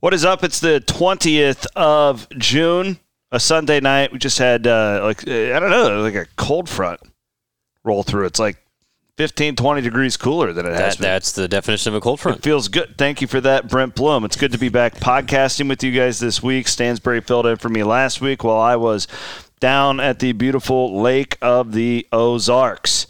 [0.00, 0.44] What is up?
[0.44, 2.98] It's the 20th of June,
[3.32, 4.12] a Sunday night.
[4.12, 7.00] We just had, uh, like, uh, I don't know, like a cold front
[7.84, 8.26] roll through.
[8.26, 8.58] It's like
[9.16, 11.02] 15, 20 degrees cooler than it has That, been.
[11.10, 12.42] that's the definition of a cold It front.
[12.44, 12.96] feels good.
[12.96, 14.24] Thank you for that, Brent Blum.
[14.24, 16.68] It's good to be back podcasting with you guys this week.
[16.68, 19.08] Stansbury filled in for me last week while I was
[19.58, 23.08] down at the beautiful Lake of the Ozarks.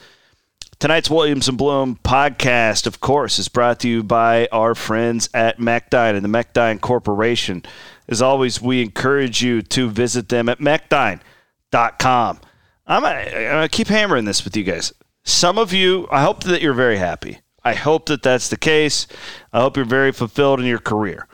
[0.78, 5.58] Tonight's Williams and Blum podcast, of course, is brought to you by our friends at
[5.58, 7.64] Mechdyne and the Mechdyne Corporation.
[8.08, 12.40] As always, we encourage you to visit them at Mechdyne.com.
[12.86, 14.92] I'm going to keep hammering this with you guys.
[15.24, 17.40] Some of you, I hope that you're very happy.
[17.64, 19.08] I hope that that's the case.
[19.52, 21.26] I hope you're very fulfilled in your career.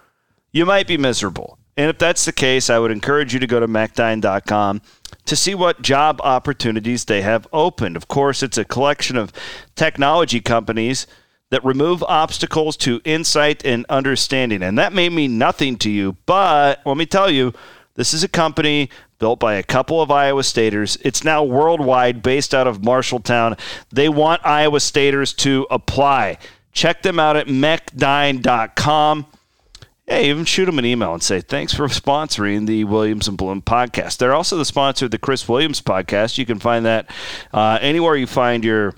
[0.53, 1.59] You might be miserable.
[1.77, 4.81] And if that's the case, I would encourage you to go to Mechdyne.com
[5.27, 7.97] to see what job opportunities they have opened.
[7.97, 9.33] Of course, it's a collection of
[9.75, 11.07] technology companies
[11.51, 14.63] that remove obstacles to insight and understanding.
[14.63, 17.53] And that may mean nothing to you, but let me tell you,
[17.95, 20.99] this is a company built by a couple of Iowa Staters.
[21.03, 23.59] It's now worldwide, based out of Marshalltown.
[23.91, 26.39] They want Iowa Staters to apply.
[26.73, 29.27] Check them out at mechdyne.com.
[30.07, 33.63] Yeah, even shoot them an email and say, thanks for sponsoring the Williams and Blum
[33.63, 34.19] podcast.
[34.19, 36.37] They're also the sponsor of the Chris Williams podcast.
[36.37, 37.11] You can find that
[37.55, 38.95] uh, anywhere you find your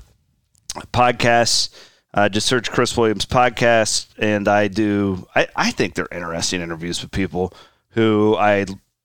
[0.92, 1.70] podcasts.
[2.12, 5.28] Uh, just search Chris Williams podcast, and I do.
[5.34, 7.52] I, I think they're interesting interviews with people
[7.90, 8.64] who I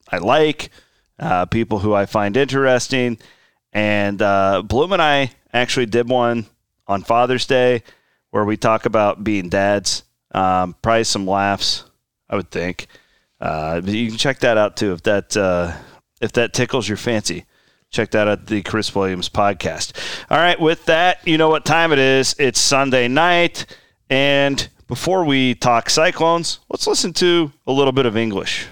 [0.10, 0.70] I like,
[1.20, 3.20] uh, people who I find interesting,
[3.74, 6.46] and uh, Blum and I actually did one
[6.88, 7.84] on Father's Day
[8.30, 10.04] where we talk about being dads.
[10.34, 11.84] Um, probably some laughs,
[12.32, 12.88] I would think.
[13.40, 15.74] Uh, you can check that out too if that uh,
[16.22, 17.46] if that tickles your fancy.
[17.90, 19.92] Check that out the Chris Williams podcast.
[20.30, 22.34] All right, with that, you know what time it is.
[22.40, 23.66] It's Sunday night,
[24.10, 28.68] and before we talk Cyclones, let's listen to a little bit of English.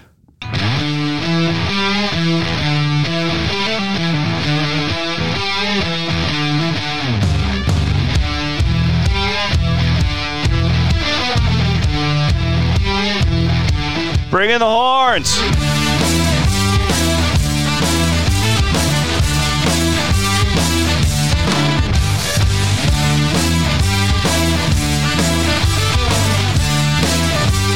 [14.30, 15.36] Bring in the horns.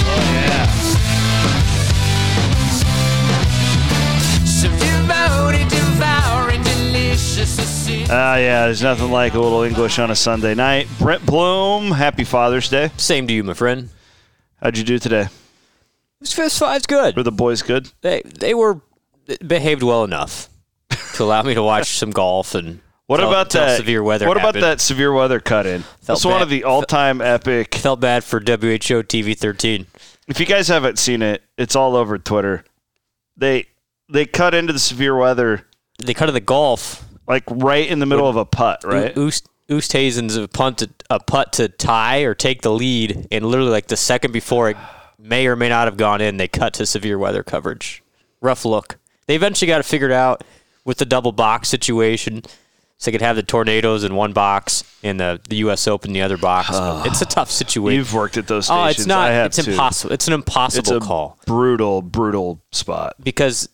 [0.07, 0.67] Oh, yeah.
[4.45, 7.59] So devoted, devouring, delicious.
[8.09, 10.87] Ah, yeah, there's nothing like a little English on a Sunday night.
[11.01, 12.93] Brent Blum, happy Father's Day.
[12.97, 13.89] Same to you, my friend.
[14.63, 15.27] How'd you do today?
[16.33, 17.17] Fist five's good.
[17.17, 17.91] Were the boys good?
[18.01, 18.81] They they were
[19.47, 20.49] behaved well enough
[21.15, 24.27] to allow me to watch some golf and What about that severe weather?
[24.27, 25.85] What about that severe weather cut in?
[26.05, 27.75] That's one of the all-time epic.
[27.75, 29.87] Felt bad for WHO TV 13.
[30.27, 32.65] If you guys haven't seen it, it's all over Twitter.
[33.37, 33.67] They
[34.09, 35.67] they cut into the severe weather
[35.99, 37.05] They cut to the golf.
[37.27, 39.15] like right in the middle of a putt, right?
[39.15, 43.71] Oost Oosthuizen's a punt to, a putt to tie or take the lead, and literally
[43.71, 44.77] like the second before it
[45.25, 48.03] may or may not have gone in, they cut to severe weather coverage.
[48.41, 48.99] Rough look.
[49.27, 50.45] They eventually got it figured out
[50.85, 52.43] with the double box situation,
[52.99, 55.89] so they could have the tornadoes in one box and the, the U.S.
[55.89, 56.69] Open the other box.
[57.09, 57.99] It's a tough situation.
[57.99, 58.85] You've worked at those stations.
[58.85, 59.33] oh, it's not.
[59.33, 59.71] It's too.
[59.71, 60.13] impossible.
[60.13, 63.15] It's an It's impossible a call brutal, brutal spot.
[63.23, 63.69] because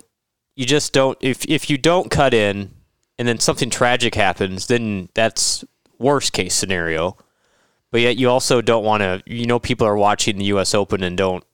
[0.55, 1.19] you just don't.
[1.21, 2.71] If if you don't cut in,
[3.19, 5.65] and then something tragic happens, then that's
[5.99, 7.17] worst case scenario.
[7.93, 9.23] But yet you also don't want to.
[9.27, 10.75] You know, people are watching the U.S.
[10.75, 11.45] Open and don't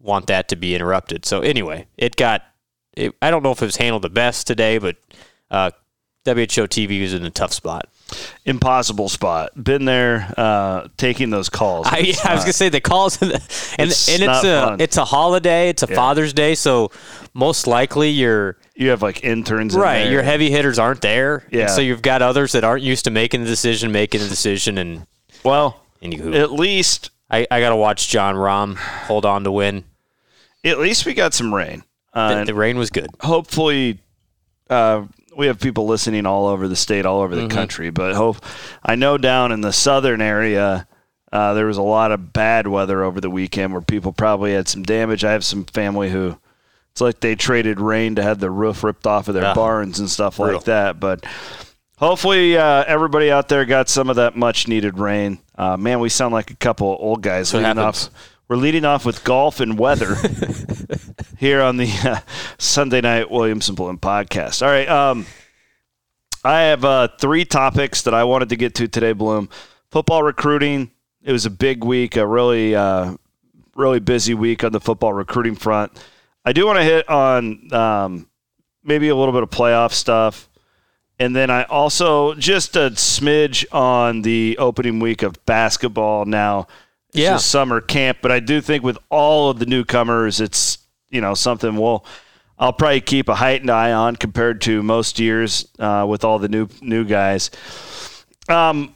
[0.00, 1.24] want that to be interrupted.
[1.24, 2.42] So anyway, it got.
[2.96, 4.96] It, I don't know if it was handled the best today, but
[5.50, 5.70] uh,
[6.26, 7.88] WHO TV was in a tough spot.
[8.44, 9.62] Impossible spot.
[9.62, 11.86] Been there, uh, taking those calls.
[11.86, 13.42] I, yeah, It's I was gonna say the calls, and and
[13.90, 14.80] It's and not it's a fun.
[14.80, 15.68] it's a holiday.
[15.68, 15.94] It's a Yeah.
[15.94, 16.90] Father's Day, so
[17.34, 20.04] most likely you're you have like interns, in right.
[20.04, 20.12] there.
[20.12, 21.66] Your heavy hitters aren't there, Yeah.
[21.66, 25.06] so you've got others that aren't used to making the decision, making the decision, and
[25.44, 26.32] Well, you.
[26.34, 29.84] at least, I, I got to watch Jon Rahm hold on to win.
[30.64, 31.82] at least we got some rain.
[32.12, 33.08] Uh, The, the rain was good.
[33.20, 33.98] hopefully
[34.70, 35.04] uh,
[35.36, 37.50] we have people listening all over the state, all over the Mm-hmm.
[37.56, 37.90] country.
[37.90, 38.38] But hope
[38.84, 40.86] I know down in the southern area,
[41.32, 44.66] uh, there was a lot of bad weather over the weekend where people probably had
[44.68, 45.24] some damage.
[45.24, 46.38] I have some family who
[46.90, 49.54] it's like they traded rain to have the roof ripped off of their Yeah.
[49.54, 50.98] barns and stuff like that.
[50.98, 51.24] But
[51.98, 55.38] hopefully, uh, everybody out there got some of that much needed rain.
[55.56, 58.06] Uh, man, we sound like a couple of old guys leading happens.
[58.06, 58.34] off.
[58.48, 60.16] We're leading off with golf and weather
[61.36, 62.20] here on the uh,
[62.56, 64.62] Sunday Night Williamson Blum podcast.
[64.62, 64.88] All right.
[64.88, 65.26] Um,
[66.44, 69.50] I have uh, three topics that I wanted to get to today, Blum.
[69.90, 70.92] Football recruiting.
[71.22, 73.16] It was a big week, a really, uh,
[73.76, 75.92] really busy week on the football recruiting front.
[76.44, 78.28] I do want to hit on um,
[78.82, 80.48] maybe a little bit of playoff stuff.
[81.20, 86.68] And then I also just a smidge on the opening week of basketball now.
[87.08, 87.32] It's Yeah.
[87.34, 90.78] just summer camp, but I do think with all of the newcomers, it's
[91.10, 92.04] you know something we'll
[92.58, 96.48] I'll probably keep a heightened eye on compared to most years uh, with all the
[96.48, 97.50] new new guys.
[98.48, 98.94] Um,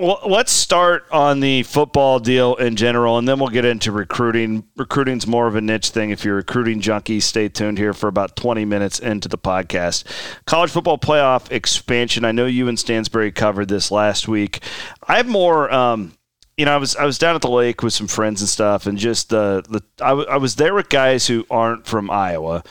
[0.00, 4.64] let's start on the football deal in general, and then we'll get into recruiting.
[4.76, 6.10] Recruiting's more of a niche thing.
[6.10, 10.04] If you're recruiting junkies, stay tuned here for about 20 minutes into the podcast.
[10.46, 12.24] College football playoff expansion.
[12.24, 14.62] I know you and Stansbury covered this last week.
[15.06, 15.72] I have more.
[15.72, 16.14] Um,
[16.56, 18.86] you know, I was I was down at the lake with some friends and stuff,
[18.86, 22.62] and just the the I, w- I was there with guys who aren't from Iowa,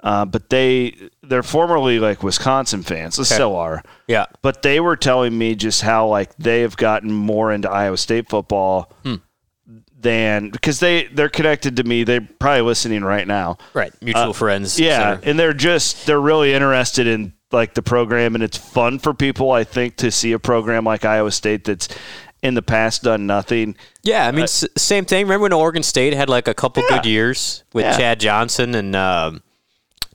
[0.00, 3.16] uh, but they they're formerly like Wisconsin fans.
[3.16, 4.26] They still are Yeah.
[4.42, 8.28] but they were telling me just how like they have gotten more into Iowa State
[8.28, 9.16] football hmm.
[10.00, 12.04] than because they they're connected to me.
[12.04, 13.58] They're probably listening right now.
[13.74, 13.92] Right.
[14.02, 14.78] Mutual uh, friends.
[14.80, 19.14] Yeah, and they're just they're really interested in like the program, and it's fun for
[19.14, 19.52] people.
[19.52, 21.88] I think to see a program like Iowa State that's
[22.42, 23.76] in the past done nothing.
[24.02, 25.24] Yeah, I mean, uh, s- same thing.
[25.26, 26.96] Remember when Oregon State had like a couple Yeah.
[26.96, 27.96] good years with Yeah.
[27.96, 29.42] Chad Johnson and um,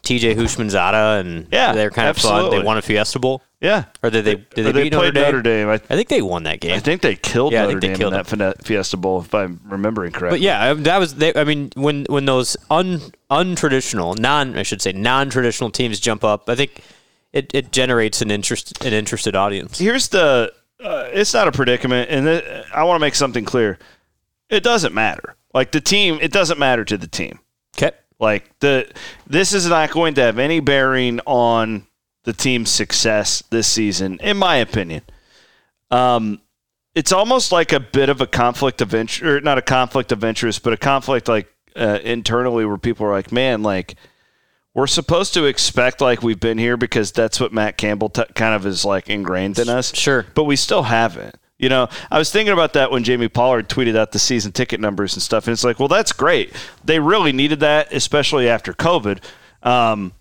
[0.03, 2.51] TJ Houshmandzadeh, and Yeah, they're kind of fun.
[2.51, 4.35] They won a Fiesta Bowl, Yeah, or did they?
[4.35, 5.23] Did they, they beat played Notre Dame?
[5.23, 5.69] Notre Dame.
[5.69, 6.73] I, I think they won that game.
[6.73, 8.97] I think they killed Yeah, I Notre think they Dame in killed that Fina- Fiesta
[8.97, 10.39] Bowl, if I'm remembering correctly.
[10.39, 11.15] But yeah, that was.
[11.15, 12.99] They, I mean, when when those un
[13.31, 16.81] untraditional, non I should say non traditional teams jump up, I think
[17.31, 19.79] it, it generates an interest an interested audience.
[19.79, 20.53] here's the
[20.83, 23.79] uh, it's not a predicament and it, i want to make something clear
[24.49, 27.39] it doesn't matter like the team it doesn't matter to the team.
[28.23, 28.91] Like the
[29.27, 31.85] this is not going to have any bearing on
[32.23, 35.01] the team's success this season in my opinion
[35.91, 36.41] um
[36.95, 40.23] it's almost like a bit of a conflict of interest or not a conflict of
[40.23, 43.95] interest but a conflict like uh, internally where people are like man like
[44.73, 48.55] we're supposed to expect like we've been here because that's what Matt Campbell t- kind
[48.55, 49.95] of is like ingrained in us.
[49.95, 50.25] Sure.
[50.33, 51.35] But we still haven't.
[51.63, 54.81] You know, I was thinking about that when Jamie Pollard tweeted out the season ticket
[54.81, 56.51] numbers and stuff, and it's like, well, that's great.
[56.83, 59.23] They really needed that, especially after COVID.
[59.63, 60.11] Um,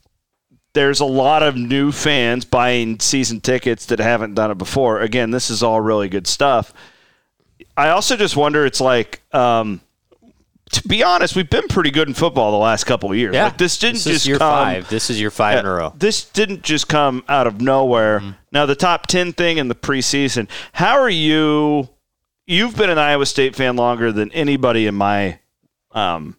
[0.72, 5.00] there's a lot of new fans buying season tickets that haven't done it before.
[5.00, 6.72] Again, this is all really good stuff.
[7.76, 9.80] I also just wonder, it's like, um,
[10.72, 13.34] to be honest, we've been pretty good in football the last couple of years.
[13.34, 13.44] Yeah.
[13.44, 14.88] Like, this didn't This just is year come, five.
[14.88, 15.92] This is year five in a row.
[15.96, 18.22] This didn't just come out of nowhere.
[18.50, 20.48] Now the top ten thing in the preseason.
[20.72, 21.88] How are you?
[22.46, 25.38] You've been an Iowa State fan longer than anybody in my,
[25.92, 26.36] um,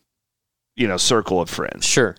[0.76, 1.86] you know, circle of friends.
[1.86, 2.18] Sure.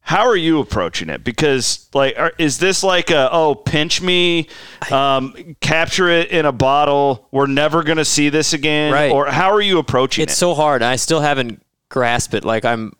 [0.00, 1.22] How are you approaching it?
[1.22, 4.48] Because like, are, is this like a oh pinch me,
[4.90, 7.28] um, capture it in a bottle?
[7.30, 9.12] We're never gonna see this again, Right.
[9.12, 10.34] Or how are you approaching It's it?
[10.34, 10.82] It's so hard.
[10.82, 12.44] I still haven't grasped it.
[12.44, 12.94] Like I'm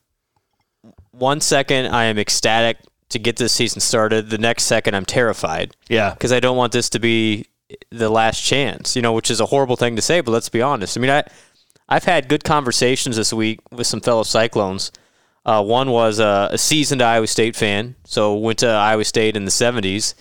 [1.13, 2.79] one second I am ecstatic
[3.09, 4.31] to get this season started.
[4.31, 7.47] The next second I'm terrified yeah, because I don't want this to be
[7.91, 8.95] the last chance.
[8.97, 10.97] You know, which is a horrible thing to say, but let's be honest.
[10.97, 11.25] I mean, I
[11.89, 14.93] I've had good conversations this week with some fellow Cyclones.
[15.49, 19.47] Uh, one was uh, a seasoned Iowa State fan, so went to Iowa State in
[19.47, 20.13] the '70s,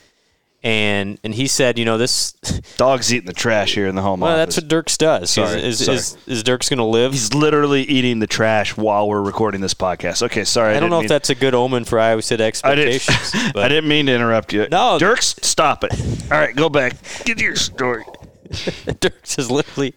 [0.63, 2.31] and and he said, you know, this.
[2.77, 4.55] dog's eating the trash here in the home Well, office.
[4.55, 5.31] that's what Dirks does.
[5.31, 5.97] Sorry, is, is, sorry.
[5.97, 7.11] is, is Dirks going to live?
[7.11, 10.23] He's literally eating the trash while we're recording this podcast.
[10.23, 10.75] Okay, sorry.
[10.77, 12.93] I don't know mean- if that's a good omen for Iowa State I didn't.
[12.93, 13.51] expectations.
[13.53, 14.67] but I didn't mean to interrupt you.
[14.71, 14.97] No.
[14.97, 15.91] Dirks, stop it.
[16.31, 16.93] All right, go back.
[17.25, 18.05] Get your story.
[19.01, 19.93] Dirks is literally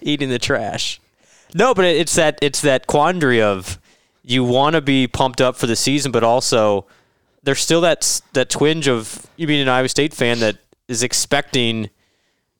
[0.00, 1.00] eating the trash.
[1.54, 3.79] No, but it's that it's that quandary of
[4.30, 6.86] you want to be pumped up for the season, but also
[7.42, 10.58] there's still that that twinge of you being an Iowa State fan that
[10.88, 11.90] is expecting.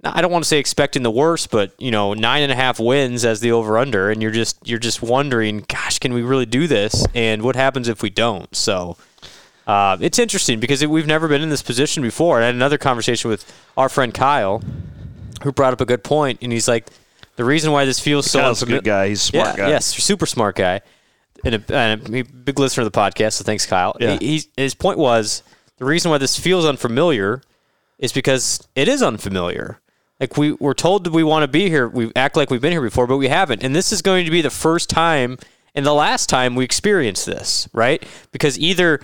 [0.02, 2.80] I don't want to say expecting the worst, but you know, nine and a half
[2.80, 6.46] wins as the over under, and you're just you're just wondering, gosh, can we really
[6.46, 7.06] do this?
[7.14, 8.54] And what happens if we don't?
[8.56, 8.96] So
[9.66, 12.38] uh, it's interesting because it, we've never been in this position before.
[12.38, 14.62] And I had another conversation with our friend Kyle,
[15.42, 16.88] who brought up a good point, and he's like,
[17.36, 19.08] the reason why this feels so Kyle's a good guy.
[19.08, 19.68] He's a smart yeah, guy.
[19.68, 20.80] Yes, super smart guy,
[21.44, 23.34] and a, and a big listener of the podcast.
[23.34, 23.96] So thanks, Kyle.
[24.00, 24.18] Yeah.
[24.18, 25.42] He, his point was
[25.78, 27.42] the reason why this feels unfamiliar
[27.98, 29.80] is because it is unfamiliar.
[30.18, 32.72] Like we we're told that we want to be here, we act like we've been
[32.72, 33.62] here before, but we haven't.
[33.62, 35.38] And this is going to be the first time
[35.74, 38.04] and the last time we experience this, right?
[38.32, 39.00] Because either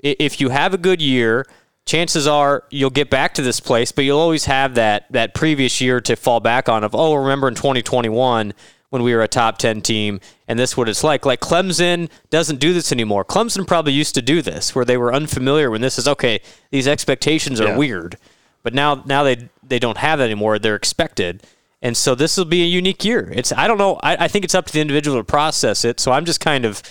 [0.00, 1.46] if you have a good year,
[1.86, 5.80] chances are you'll get back to this place, but you'll always have that that previous
[5.80, 8.52] year to fall back on of, oh, remember in 2021
[8.90, 11.26] when we were a top 10 team and this is what it's like.
[11.26, 13.24] Like Clemson doesn't do this anymore.
[13.24, 16.40] Clemson probably used to do this where they were unfamiliar when this is okay,
[16.70, 17.76] these expectations are Yeah.
[17.76, 18.16] weird.
[18.62, 20.58] But now now they they don't have that anymore.
[20.58, 21.42] They're expected.
[21.80, 23.30] And so this will be a unique year.
[23.34, 23.96] It's I don't know.
[24.02, 26.00] I, I think it's up to the individual to process it.
[26.00, 26.82] So I'm just kind of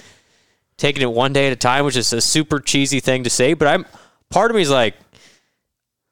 [0.77, 3.53] taking it one day at a time, which is a super cheesy thing to say.
[3.53, 3.85] But I'm
[4.29, 4.95] part of me is like,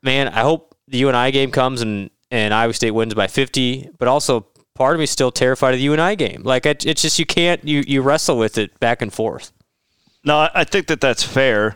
[0.01, 3.89] man, I hope the UNI game comes and and Iowa State wins by 50.
[3.97, 6.44] But also part of me is still terrified of the UNI game.
[6.44, 9.51] Like it, it's just you can't you you wrestle with it back and forth.
[10.24, 11.75] No, I- think that that's fair.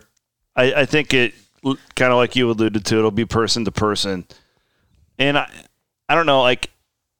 [0.55, 1.33] I, I think it
[1.95, 2.97] kind of like you alluded to.
[2.97, 4.25] It'll be person to person,
[5.17, 5.49] and I,
[6.07, 6.41] I don't know.
[6.41, 6.69] Like,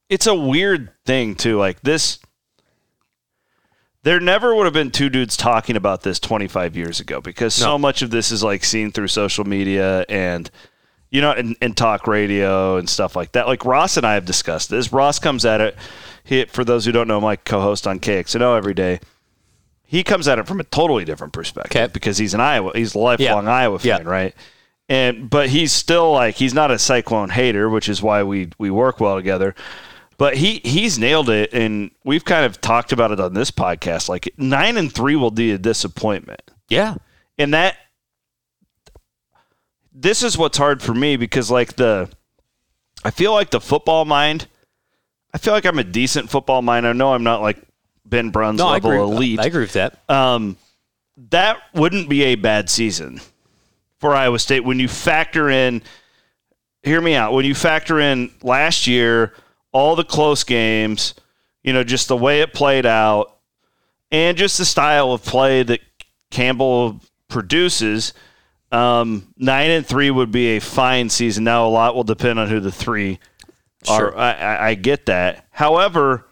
[0.10, 1.58] it's a weird thing too.
[1.58, 2.20] Like this,
[4.04, 7.78] there never would have been two dudes talking about this 25 years ago because so
[7.78, 10.50] much of this is like seen through social media and
[11.12, 13.48] you know and, and talk radio and stuff like that.
[13.48, 14.92] Like Ross and I have discussed this.
[14.94, 15.76] Ross comes at it.
[16.24, 19.00] He, for those who don't know, my co-host on KXNO every day
[19.92, 21.92] he comes at it from a totally different perspective Okay.
[21.92, 23.52] because he's an Iowa, he's a lifelong Yeah.
[23.52, 24.08] Iowa fan, Yeah.
[24.08, 24.36] right?
[24.88, 28.70] And but he's still like he's not a Cyclone hater, which is why we we
[28.70, 29.56] work well together.
[30.20, 34.10] But he he's nailed it, and we've kind of talked about it on this podcast.
[34.10, 36.96] Like nine and three will be a disappointment, Yeah.
[37.40, 37.76] and that
[39.94, 42.10] this is what's hard for me because like the
[43.04, 44.48] I feel like the football mind.
[45.34, 46.88] I feel like I'm a decent football mind.
[46.88, 47.62] I know I'm not like
[48.06, 49.00] Ben Bruns No, level agree.
[49.02, 50.00] elite I agree with that.
[50.10, 50.58] um,
[51.30, 53.20] that wouldn't be a bad season
[54.00, 55.82] for Iowa State when you factor in.
[56.82, 57.34] Hear me out.
[57.34, 59.34] When you factor in last year,
[59.74, 61.14] all the close games,
[61.62, 63.38] you know, just the way it played out,
[64.12, 65.82] and just the style of play that
[66.32, 68.14] Campbell produces,
[68.72, 71.44] um, nine and three would be a fine season.
[71.44, 73.20] Now a lot will depend on who the three
[73.86, 74.14] Sure.
[74.14, 74.18] are.
[74.18, 75.46] I, I, get that.
[75.52, 76.26] However,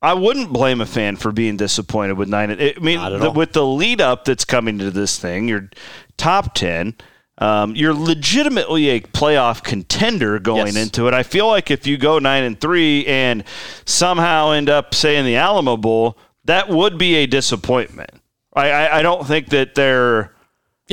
[0.00, 2.50] I wouldn't blame a fan for being disappointed with nine.
[2.50, 5.68] I mean, the, with the lead up that's coming to this thing, you're
[6.16, 6.94] top ten.
[7.38, 10.76] Um, you're legitimately a playoff contender going Yes.
[10.76, 11.14] into it.
[11.14, 13.44] I feel like if you go nine and three and
[13.84, 18.10] somehow end up say in the Alamo Bowl, that would be a disappointment.
[18.54, 20.31] I, I, I don't think that there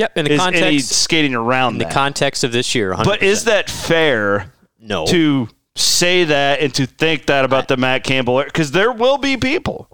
[0.00, 0.16] Yep.
[0.18, 3.04] In the is any context, skating around in the context of this year, 100%.
[3.04, 4.52] but is that fair?
[4.78, 5.06] no?
[5.06, 9.36] to say that and to think that about the Matt Campbell because there will be
[9.36, 9.90] people.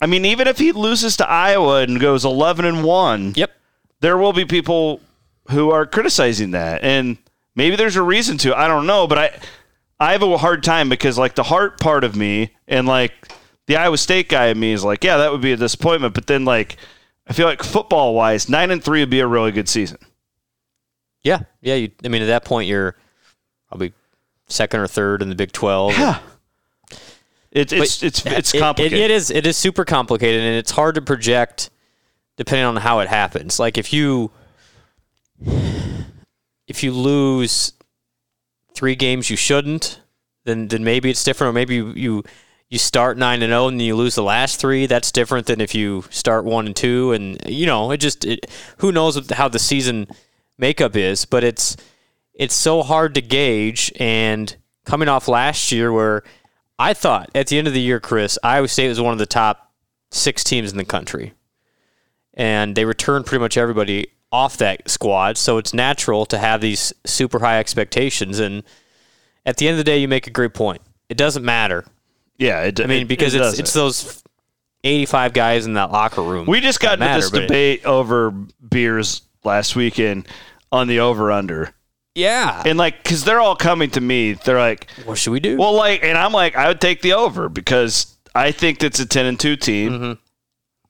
[0.00, 3.50] I mean, even if he loses to Iowa and goes eleven and one, Yep.
[4.00, 5.00] there will be people
[5.50, 7.18] who are criticizing that, and
[7.54, 8.56] maybe there's a reason to.
[8.58, 9.38] I don't know, but I
[10.00, 13.12] I have a hard time because like the heart part of me and like
[13.66, 16.26] the Iowa State guy in me is like, yeah, that would be a disappointment, but
[16.26, 16.76] then like
[17.32, 19.96] I feel like football wise, nine and three would be a really good season.
[21.22, 21.40] Yeah.
[21.62, 21.76] Yeah.
[21.76, 22.94] You, I mean, at that point, you're
[23.68, 23.94] probably
[24.48, 25.92] second or third in the Big Twelve.
[25.92, 26.18] Yeah.
[27.50, 28.98] It's it's it's it's It- it- complicated.
[28.98, 29.30] it is.
[29.30, 31.70] It is super complicated, and it's hard to project
[32.36, 33.58] depending on how it happens.
[33.58, 34.30] Like if you
[36.66, 37.72] if you lose
[38.74, 40.00] three games you shouldn't,
[40.44, 41.50] then then maybe it's different.
[41.50, 42.24] Or maybe you you,
[42.72, 44.86] you start nine and zero and you lose the last three.
[44.86, 47.12] That's different than if you start one and two.
[47.12, 50.06] And you know, it just it, who knows how the season
[50.56, 51.76] makeup is, but it's
[52.32, 53.92] it's so hard to gauge.
[53.96, 56.22] And coming off last year, where
[56.78, 59.26] I thought at the end of the year, Chris, Iowa State was one of the
[59.26, 59.70] top
[60.10, 61.34] six teams in the country,
[62.32, 65.36] and they returned pretty much everybody off that squad.
[65.36, 68.38] So it's natural to have these super high expectations.
[68.38, 68.62] And
[69.44, 70.80] at the end of the day, you make a great point.
[71.10, 71.84] It doesn't matter.
[72.42, 73.60] Yeah, it, I mean, it- because it it's doesn't.
[73.60, 74.22] it's those
[74.84, 76.46] eighty-five guys in that locker room.
[76.46, 80.28] We just got into this matter, but- debate over beers last weekend
[80.70, 81.72] on the over under.
[82.14, 82.62] Yeah.
[82.66, 84.34] And like, cause they're all coming to me.
[84.34, 85.56] They're like, what should we do?
[85.56, 89.06] well, like, and I'm like, I would take the over because I think that's a
[89.06, 89.92] 10 and 2 team.
[89.92, 90.12] Mm-hmm.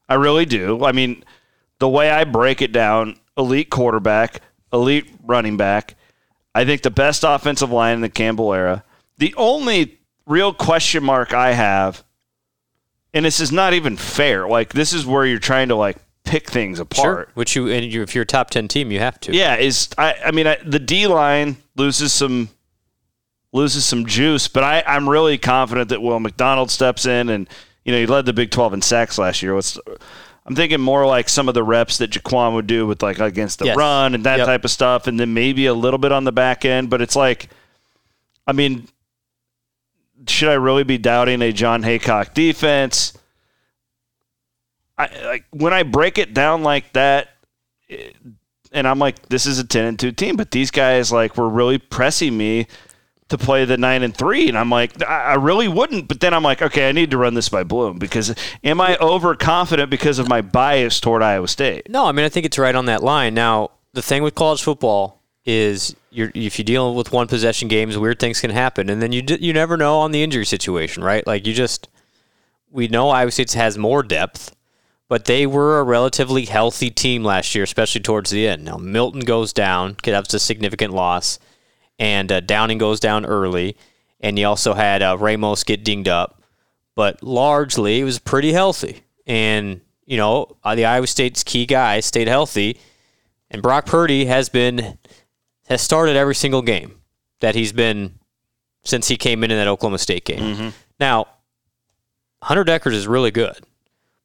[0.09, 0.85] I really do.
[0.85, 1.25] I mean,
[1.79, 4.41] the way I break it down elite quarterback,
[4.73, 5.95] elite running back.
[6.55, 8.85] I think the best offensive line in the Campbell era.
[9.19, 12.03] The only real question mark I have,
[13.15, 16.51] and this is not even fair, like, this is where you're trying to like pick
[16.51, 17.27] things apart.
[17.27, 17.29] sure.
[17.35, 19.35] Which you and you, if you're a top ten team, you have to.
[19.35, 22.49] Yeah, is I, I mean I, the D line loses some
[23.53, 27.49] loses some juice, but I, I'm really confident that Will McDonald steps in and
[27.85, 29.55] you know he led the Big 12 in sacks last year.
[29.55, 29.79] What's
[30.47, 33.59] I'm thinking more like some of the reps that Jaquan would do with like against
[33.59, 33.77] the Yes.
[33.77, 34.47] run and that Yep.
[34.47, 36.89] type of stuff, and then maybe a little bit on the back end.
[36.91, 37.49] But it's like,
[38.47, 38.89] I mean,
[40.29, 43.13] should I really be doubting a Jon Heacock defense?
[44.99, 47.29] I like when I break it down like that,
[47.89, 48.17] it-
[48.75, 51.49] and I'm like, this is a ten and two team, but these guys like were
[51.49, 52.67] really pressing me
[53.29, 56.09] to play the nine and three, and I'm like, I I really wouldn't.
[56.09, 58.97] But then I'm like, okay, I need to run this by Blum because am I
[58.99, 61.89] overconfident because of my bias toward Iowa State?
[61.91, 63.35] No, I mean I think it's right on that line.
[63.35, 67.99] Now the thing with college football is you're if you deal with one possession games,
[67.99, 71.03] weird things can happen, and then you d- you never know on the injury situation,
[71.03, 71.27] right?
[71.27, 71.89] Like you just
[72.71, 74.55] we know Iowa State has more depth,
[75.09, 78.65] but they were a relatively healthy team last year, especially towards the end.
[78.65, 81.39] Now Milton goes down, that's a significant loss,
[81.99, 83.77] and uh, Downing goes down early,
[84.21, 86.41] and you also had uh, Ramos get dinged up,
[86.95, 92.07] but largely it was pretty healthy, and you know uh, the Iowa State's key guys
[92.07, 92.79] stayed healthy,
[93.51, 94.99] and Brock Purdy has been
[95.73, 97.01] has started every single game
[97.41, 98.19] that he's been
[98.85, 100.39] since he came in in that Oklahoma State game.
[100.39, 100.69] Mm-hmm.
[101.01, 101.27] Now,
[102.43, 103.59] Hunter Dekkers is really good,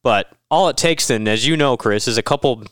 [0.03, 2.63] but all it takes then, as you know, Chris, is a couple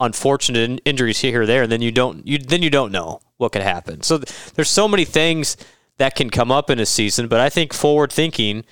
[0.00, 3.20] unfortunate in- injuries here or there, and then you don't you then you don't know
[3.36, 4.02] what could happen.
[4.02, 5.56] So th- there's so many things
[5.96, 8.64] that can come up in a season, but I think forward thinking,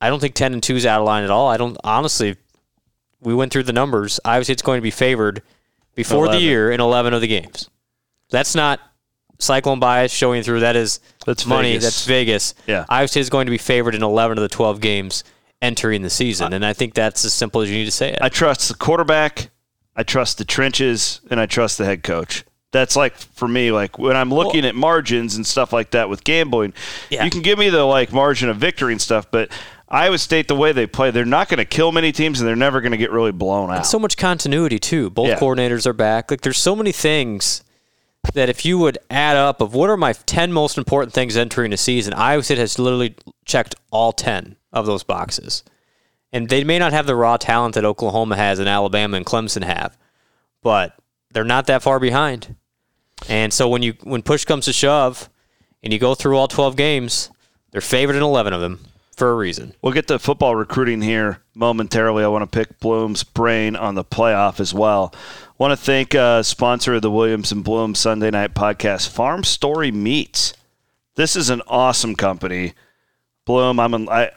[0.00, 1.48] I don't think ten and two is out of line at all.
[1.48, 2.36] I don't honestly.
[3.20, 4.20] We went through the numbers.
[4.22, 5.42] Obviously, it's going to be favored
[5.94, 7.70] before the year in 11 of the games.
[8.30, 8.80] That's not
[9.38, 10.60] cyclone bias showing through.
[10.60, 11.70] That is That's money.
[11.72, 11.84] Vegas.
[11.84, 12.54] That's Vegas.
[12.66, 12.84] Yeah.
[12.88, 15.24] Iowa State is going to be favored in 11 of the 12 games
[15.62, 18.18] entering the season, and I think that's as simple as you need to say it.
[18.20, 19.50] I trust the quarterback,
[19.96, 22.44] I trust the trenches, and I trust the head coach.
[22.70, 26.22] That's like for me, like when I'm looking at margins and stuff like that with
[26.24, 26.74] gambling,
[27.08, 27.24] Yeah.
[27.24, 29.50] you can give me the like margin of victory and stuff, but
[29.88, 32.56] Iowa State, the way they play, they're not going to kill many teams and they're
[32.56, 33.86] never going to get really blown out.
[33.86, 35.08] so much continuity too.
[35.08, 35.38] Both Yeah.
[35.38, 36.30] coordinators are back.
[36.30, 37.62] Like there's so many things
[38.32, 41.72] that if you would add up of what are my 10 most important things entering
[41.72, 43.14] a season, Iowa State has literally
[43.44, 45.62] checked all 10 of those boxes.
[46.32, 49.62] And they may not have the raw talent that Oklahoma has and Alabama and Clemson
[49.62, 49.96] have,
[50.62, 50.96] but
[51.32, 52.56] they're not that far behind.
[53.28, 55.30] And so when you when push comes to shove
[55.82, 57.30] and you go through all 12 games,
[57.70, 58.80] they're favored in 11 of them
[59.16, 59.74] for a reason.
[59.80, 62.24] We'll get to football recruiting here momentarily.
[62.24, 65.14] I want to pick Blum's brain on the playoff as well.
[65.64, 69.90] Want to thank uh, sponsor of the Williams and Blum Sunday Night Podcast, Farm Story
[69.90, 70.52] Meats.
[71.14, 72.74] This is an awesome company.
[73.46, 74.30] Blum, I'm an, I,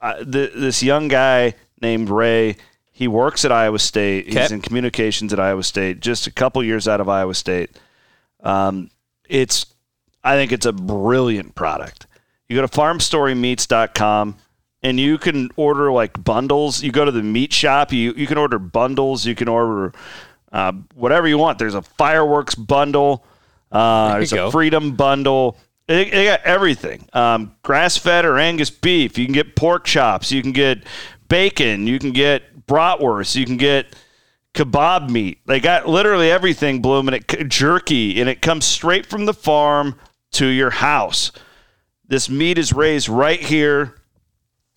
[0.00, 2.56] I, th- this young guy named Ray.
[2.90, 4.26] He works at Iowa State.
[4.26, 4.52] He's Okay.
[4.52, 6.00] in communications at Iowa State.
[6.00, 7.70] Just a couple years out of Iowa State.
[8.42, 8.90] Um,
[9.28, 9.66] it's
[10.24, 12.08] I think it's a brilliant product.
[12.48, 14.38] You go to farmstorymeats.com
[14.82, 16.82] and you can order like bundles.
[16.82, 19.92] You go to the meat shop, you, you can order bundles, you can order
[20.54, 21.58] uh, whatever you want.
[21.58, 23.26] There's a fireworks bundle,
[23.72, 24.50] uh, There there's a go.
[24.50, 25.58] freedom bundle.
[25.88, 27.06] They, they got everything.
[27.12, 29.18] Um, grass fed or Angus beef.
[29.18, 30.32] You can get pork chops.
[30.32, 30.84] You can get
[31.28, 31.86] bacon.
[31.86, 33.34] You can get bratwurst.
[33.36, 33.94] You can get
[34.54, 35.40] kebab meat.
[35.44, 39.96] They got literally everything, Blum, and it jerky, and it comes straight from the farm
[40.32, 41.32] to your house.
[42.06, 43.96] This meat is raised right here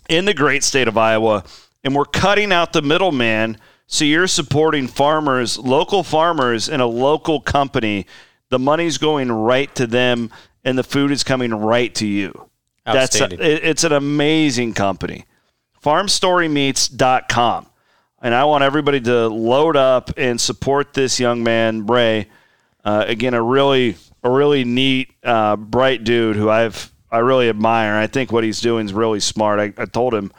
[0.09, 1.43] in the great state of Iowa,
[1.83, 3.59] and we're cutting out the middleman.
[3.87, 8.05] So you're supporting farmers, local farmers, in a local company.
[8.49, 10.29] The money's going right to them,
[10.65, 12.49] and the food is coming right to you.
[12.85, 13.39] That's Outstanding.
[13.39, 15.25] it- it's an amazing company.
[15.83, 17.65] Farmstorymeats.com.
[18.21, 22.27] And I want everybody to load up and support this young man, Ray.
[22.83, 27.95] Uh, again, a really, a really neat, uh, bright dude who I've, I really admire.
[27.95, 29.59] I think what he's doing is really smart.
[29.59, 30.31] I, I told him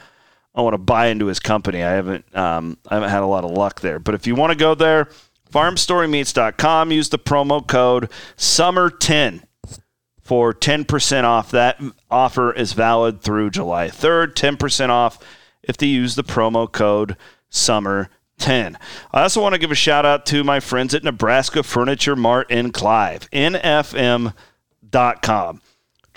[0.59, 1.85] I want to buy into his company.
[1.85, 4.01] I haven't, um, I haven't had a lot of luck there.
[4.01, 5.09] But if you want to go there,
[5.53, 6.91] farmstorymeats.com.
[6.91, 9.45] Use the promo code Summer10
[10.21, 11.53] for 10% off.
[11.53, 14.35] That offer is valid through July 3rd.
[14.35, 15.21] 10% off
[15.63, 17.17] if they use the promo code
[17.53, 18.75] SUMMER10.
[19.13, 22.51] I also want to give a shout out to my friends at Nebraska Furniture Mart
[22.51, 24.33] in Clive, nfm.com.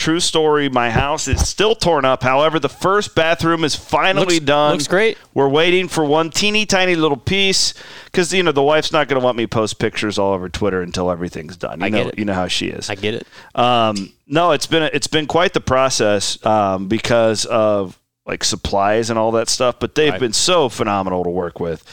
[0.02, 2.24] True story, my house is still torn up.
[2.24, 4.72] However, the first bathroom is finally Looks- done.
[4.72, 5.16] looks great.
[5.36, 9.20] We're waiting for one teeny tiny little piece because you know the wife's not going
[9.22, 11.82] to want me post pictures all over Twitter until everything's done.
[11.82, 12.18] You I know, get it.
[12.20, 12.90] you know how she is.
[12.90, 13.28] I get it.
[13.54, 19.20] Um, no, it's been it's been quite the process um, because of like supplies and
[19.20, 19.76] all that stuff.
[19.80, 20.20] But they've Right.
[20.20, 21.84] been so phenomenal to work with.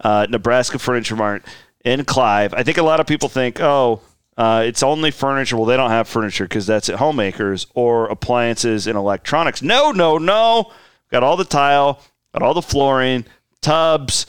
[0.00, 1.44] Uh, Nebraska Furniture Mart
[1.84, 2.54] in Clive.
[2.54, 4.00] I think a lot of people think, oh,
[4.38, 5.56] uh, it's only furniture.
[5.56, 9.60] Well, they don't have furniture because that's at homemakers or appliances and electronics.
[9.62, 10.72] No, no, no.
[11.10, 12.00] Got all the tile,
[12.32, 13.24] got all the flooring,
[13.60, 14.26] tubs,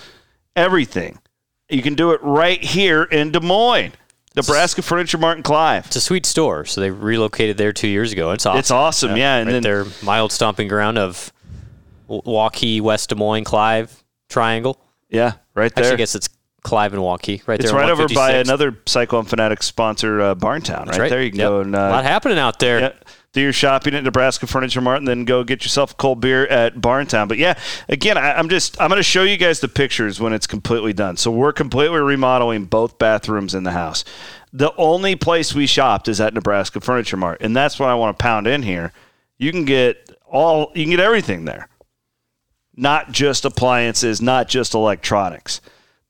[0.55, 1.19] everything.
[1.69, 3.93] You can do it right here in Des Moines.
[4.35, 5.85] Nebraska Furniture Mart in Clive.
[5.87, 8.31] It's a sweet store, so they relocated there two years ago.
[8.31, 8.59] It's awesome.
[8.59, 9.37] It's awesome, yeah.
[9.37, 11.31] And right then there, mild stomping ground of
[12.09, 14.79] Waukee, West Des Moines, Clive triangle.
[15.09, 15.93] yeah, right Actually, there.
[15.93, 16.29] I guess it's
[16.69, 17.79] Clive and Waukee, right it's there.
[17.79, 20.85] on right over by another Cyclone Fanatic sponsor, uh, Barntown.
[20.85, 21.49] Right, That's there, you can Yep.
[21.49, 22.93] go and a lot uh, happening out there.
[23.33, 26.45] do your shopping at Nebraska Furniture Mart, and then go get yourself a cold beer
[26.45, 27.27] at Barntown.
[27.27, 30.31] But yeah, again, I, I'm just I'm going to show you guys the pictures when
[30.31, 31.17] it's completely done.
[31.17, 34.05] So we're completely remodeling both bathrooms in the house.
[34.53, 38.15] The only place we shopped is at Nebraska Furniture Mart, and that's what I want
[38.15, 38.93] to pound in here.
[39.39, 41.67] You can get all you can get everything there
[42.75, 45.59] not just appliances, not just electronics.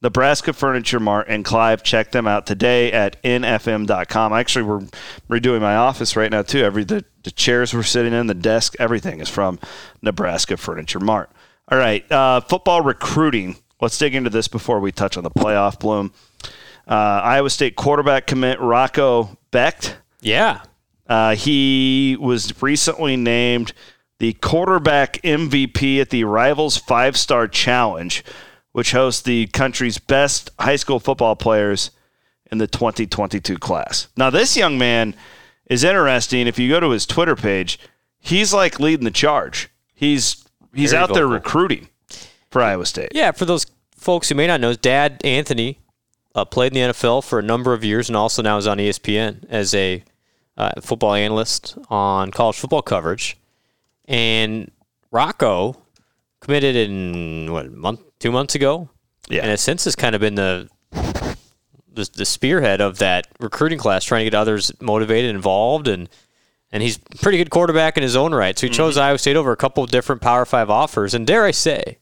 [0.01, 4.33] Nebraska Furniture Mart and Clive, check them out today at nfm.com.
[4.33, 4.87] Actually, we're
[5.29, 6.63] redoing my office right now too.
[6.63, 9.59] Every the, the chairs we're sitting in, the desk, everything is from
[10.01, 11.29] Nebraska Furniture Mart.
[11.69, 13.57] All right, uh, football recruiting.
[13.81, 16.13] Let's dig into this before we touch on the playoff Blum.
[16.87, 19.95] Uh, Iowa State quarterback commit Rocco Becht.
[20.21, 20.61] Yeah.
[21.07, 23.73] Uh, he was recently named
[24.19, 28.23] the quarterback MVP at the Rivals Five Star Challenge,
[28.71, 31.91] which hosts the country's best high school football players
[32.51, 34.07] in the 2022 class.
[34.17, 35.15] Now, this young man
[35.69, 36.47] is interesting.
[36.47, 37.79] If you go to his Twitter page,
[38.19, 39.69] he's like leading the charge.
[39.93, 41.89] He's he's Very out there recruiting
[42.49, 43.09] for Iowa State.
[43.13, 45.79] Yeah, for those folks who may not know, his dad, Anthony,
[46.35, 48.77] uh, played in the NFL for a number of years and also now is on
[48.77, 50.03] ESPN as a
[50.57, 53.37] uh, football analyst on college football coverage.
[54.05, 54.71] And
[55.11, 55.81] Rocco
[56.39, 58.89] committed in, what, a month, two months ago?
[59.29, 59.45] Yeah.
[59.45, 64.25] And since has kind of been the, the the spearhead of that recruiting class, trying
[64.25, 66.09] to get others motivated, involved, and
[66.71, 68.57] and he's pretty good quarterback in his own right.
[68.57, 71.45] So he chose Iowa State over a couple of different Power Five offers, and dare
[71.45, 71.97] I say,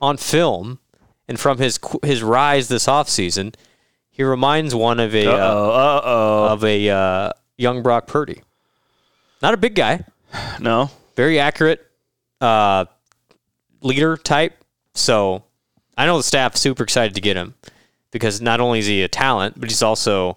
[0.00, 0.78] on film
[1.28, 3.54] and from his his rise this offseason,
[4.10, 6.52] he reminds one of a uh, Uh-oh, uh-oh.
[6.52, 8.42] of a uh, young Brock Purdy.
[9.40, 10.04] Not a big guy,
[10.60, 10.90] No.
[11.16, 11.84] very accurate
[12.40, 12.84] uh,
[13.80, 14.61] leader type.
[14.94, 15.44] So
[15.96, 17.54] I know the staff super excited to get him
[18.10, 20.34] because not only is he a talent, but he's also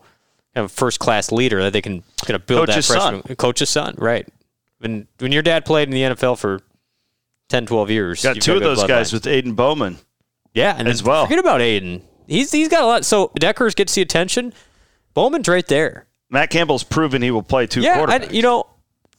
[0.54, 3.24] kind of a first class leader that they can kind of build Coach's that freshman
[3.28, 3.36] son.
[3.36, 4.28] coach's son, right?
[4.80, 6.62] When when your dad played in the NFL for
[7.50, 9.98] 10, 12 years, Got two of good those guys with Aiden Bowman.
[10.54, 11.26] yeah, and as well.
[11.26, 12.02] Forget about Aiden.
[12.28, 13.06] He's he's got a lot.
[13.06, 14.54] So Dekkers gets the attention.
[15.14, 16.08] Bowman's right there.
[16.30, 18.30] Matt Campbell's proven he will play two Yeah, quarterbacks.
[18.30, 18.66] I, you know,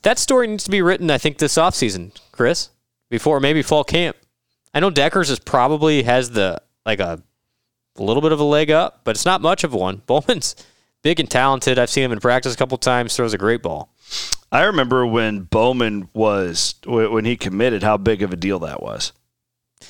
[0.03, 2.71] that story needs to be written, I think, this offseason, Chris,
[3.09, 4.17] before maybe fall camp.
[4.75, 7.23] I know Dekkers is probably has the, like a,
[7.97, 10.03] a little bit of a leg up, but it's not much of one.
[10.07, 10.57] Bowman's
[11.03, 11.79] big and talented.
[11.79, 13.93] I've seen him in practice a couple times, throws a great ball.
[14.53, 19.13] I remember when Bowman was when he committed, how big of a deal that was.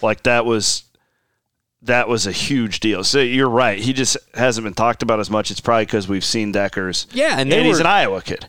[0.03, 0.85] Like that was
[1.83, 3.05] that was a huge deal.
[3.05, 3.79] So you're right.
[3.79, 5.51] He just hasn't been talked about as much.
[5.51, 7.07] It's probably because we've seen Dekkers.
[7.13, 8.49] Yeah, and and, they he's an Iowa kid.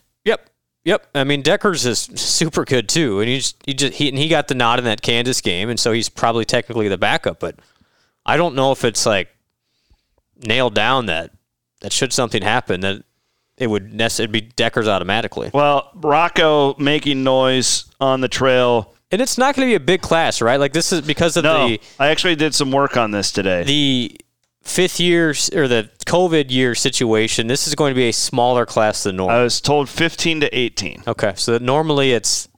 [0.88, 1.06] Yep.
[1.14, 4.26] I mean, Dekkers is super good too, and he just he just he and he
[4.28, 7.40] got the nod in that Kansas game, and so he's probably technically the backup.
[7.40, 7.56] But
[8.24, 9.28] I don't know if it's like
[10.44, 11.30] nailed down that
[11.80, 13.02] that should something happen that
[13.56, 18.94] it would necessarily be Dekkers automatically, Well, Rocco making noise on the trail.
[19.10, 20.58] and it's not going to be a big class, right?
[20.60, 23.64] Like this is because of No, the I actually did some work on this today.
[23.64, 24.16] the
[24.68, 27.46] fifth year or the COVID year situation.
[27.46, 29.36] This is going to be a smaller class than normal.
[29.36, 32.48] I was told 15 to 18, okay, so normally it's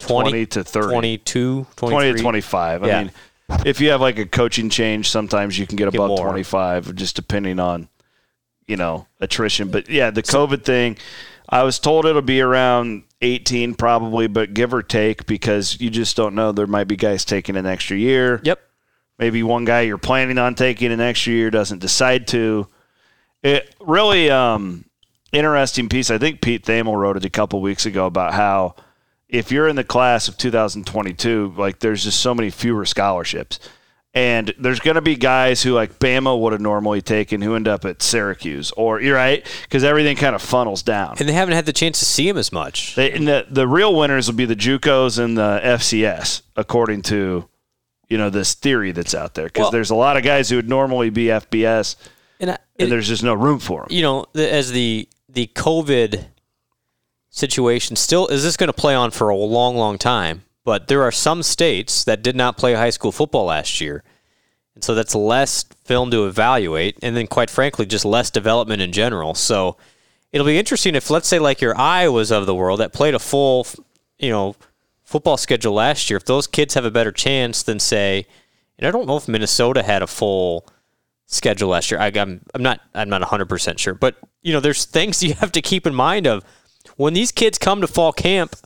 [0.00, 2.20] 20, 20 to 30, 22, 20 to 23.
[2.20, 2.82] 25.
[2.82, 3.02] I Yeah.
[3.04, 3.12] mean,
[3.64, 6.26] if you have like a coaching change, sometimes you can get Get above more.
[6.26, 7.88] 25, just depending on,
[8.66, 9.68] you know, attrition.
[9.68, 10.98] But yeah, the COVID thing,
[11.48, 16.16] I was told it'll be around 18 probably, but give or take because you just
[16.16, 16.52] don't know.
[16.52, 18.40] There might be guys taking an extra year.
[18.42, 18.60] Yep.
[19.18, 22.68] Maybe one guy you're planning on taking an extra year doesn't decide to.
[23.42, 24.84] It really um,
[25.32, 26.10] interesting piece.
[26.10, 28.74] I think Pete Thamel wrote it a couple weeks ago about how
[29.28, 33.58] if you're in the class of 2022, like there's just so many fewer scholarships.
[34.14, 37.68] And there's going to be guys who like Bama would have normally taken who end
[37.68, 41.16] up at Syracuse or you're right because everything kind of funnels down.
[41.18, 42.94] And they haven't had the chance to see him as much.
[42.94, 47.46] They, and the the real winners will be the JUCOs and the FCS, according to
[48.08, 49.46] you know this theory that's out there.
[49.46, 51.96] Because Well- there's a lot of guys who would normally be FBS,
[52.40, 53.88] And, I, and there's just no room for them.
[53.90, 56.26] you know, the, as the the COVID
[57.30, 60.42] situation still is this going to play on for a long, long time.
[60.64, 64.02] But there are some states that did not play high school football last year,
[64.74, 68.90] and so that's less film to evaluate, and then quite frankly, just less development in
[68.90, 69.34] general.
[69.34, 69.76] So
[70.32, 73.20] it'll be interesting if, let's say, like your Iowas of the world that played a
[73.20, 73.64] full,
[74.18, 74.56] you know,
[75.06, 78.26] football schedule last year, if those kids have a better chance than say,
[78.78, 80.68] and I don't know if Minnesota had a full
[81.26, 81.98] schedule last year.
[81.98, 85.34] I, I'm I'm not I'm not 100 percent sure, but you know, there's things you
[85.34, 86.44] have to keep in mind of
[86.96, 88.56] when these kids come to fall camp,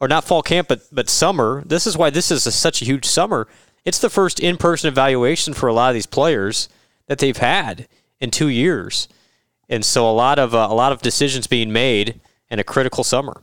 [0.00, 1.62] or not fall camp, but but summer.
[1.64, 3.46] This is why this is a, such a huge summer.
[3.84, 6.68] It's the first in-person evaluation for a lot of these players
[7.06, 7.88] that they've had
[8.20, 9.08] in two years,
[9.68, 13.04] and so a lot of uh, a lot of decisions being made in a critical
[13.04, 13.42] summer.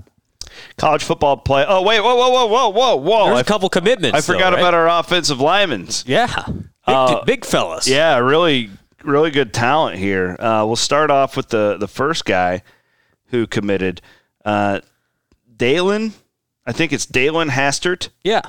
[0.77, 1.65] College football play.
[1.67, 3.25] Oh wait, whoa, whoa, whoa, whoa, whoa, whoa!
[3.25, 4.17] There's I, a couple commitments.
[4.17, 4.59] I forgot though, right?
[4.62, 5.88] about our offensive linemen.
[6.05, 6.43] Yeah.
[6.47, 7.88] Big, Uh, big fellas.
[7.88, 8.69] Yeah, really,
[9.03, 10.35] really good talent here.
[10.39, 12.63] Uh, we'll start off with the the first guy
[13.27, 14.01] who committed,
[14.45, 14.79] uh,
[15.55, 16.13] Dalen.
[16.65, 18.09] I think it's Dalen Hastert.
[18.23, 18.41] Yeah.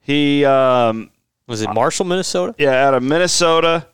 [0.00, 1.10] He, um,
[1.46, 2.54] Was it Marshall, Minnesota?
[2.58, 3.86] yeah, out of Minnesota.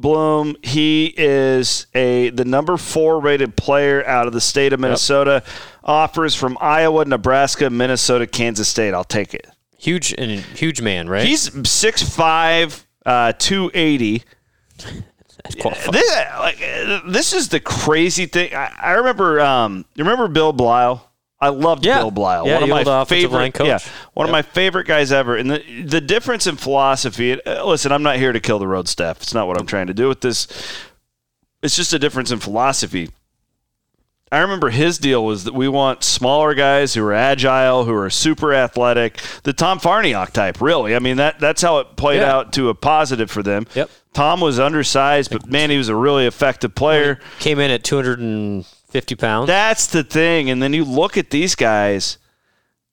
[0.00, 0.56] Blum.
[0.62, 5.42] He is a the number four rated player out of the state of Minnesota.
[5.82, 8.94] Offers from Iowa, Nebraska, Minnesota, Kansas State.
[8.94, 9.46] I'll take it.
[9.78, 11.24] Huge and huge man, right?
[11.24, 14.22] He's 6'5", uh, 280.
[15.92, 16.58] This, like,
[17.06, 18.54] this is the crazy thing.
[18.54, 19.40] I, I remember.
[19.40, 21.07] Um, you remember Bill Bleil?
[21.40, 21.98] I loved Yeah.
[21.98, 22.46] Bill Bleil.
[22.46, 23.38] Yeah, one of my favorite.
[23.38, 23.66] line coach.
[23.68, 23.78] Yeah,
[24.14, 25.36] one of my favorite guys ever.
[25.36, 27.40] And the the difference in philosophy.
[27.44, 29.18] uh, listen, I'm not here to kill the road staff.
[29.22, 30.48] It's not what I'm trying to do with this.
[31.62, 33.10] It's just a difference in philosophy.
[34.30, 38.10] I remember his deal was that we want smaller guys who are agile, who are
[38.10, 40.60] super athletic, the Tom Farniok type.
[40.60, 42.34] Really, I mean that that's how it played Yeah.
[42.34, 43.66] out to a positive for them.
[43.74, 43.90] Yep.
[44.12, 47.20] Tom was undersized, but man, he was a really effective player.
[47.38, 47.84] Came in at
[48.92, 49.46] 250 pounds.
[49.46, 50.50] That's the thing.
[50.50, 52.18] And then you look at these guys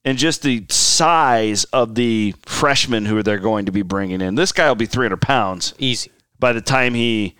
[0.03, 4.36] and just the size of the freshmen who they're going to be bringing in.
[4.36, 6.12] This guy will be 300 pounds Easy.
[6.39, 7.36] by the time he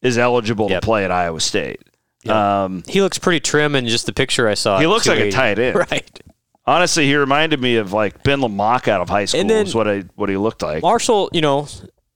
[0.00, 0.80] is eligible Yep.
[0.80, 1.82] to play at Iowa State.
[2.28, 4.78] Um, He looks pretty trim in just the picture I saw.
[4.78, 5.76] He looks like a tight end.
[5.76, 6.20] Right.
[6.66, 9.40] honestly, he reminded me of like Ben Lamont out of high school.
[9.40, 10.82] And then- is what I what he looked like.
[10.82, 11.68] Marshall, you know,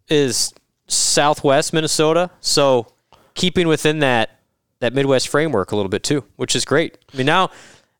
[0.09, 0.53] is
[0.89, 2.93] southwest Minnesota, so
[3.35, 4.40] keeping within that
[4.81, 6.99] that Midwest framework a little bit too, which is great.
[7.13, 7.51] I mean now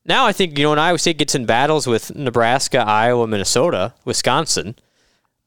[0.05, 3.93] now I think, you know, when Iowa State gets in battles with Nebraska, Iowa, Minnesota,
[4.03, 4.75] Wisconsin,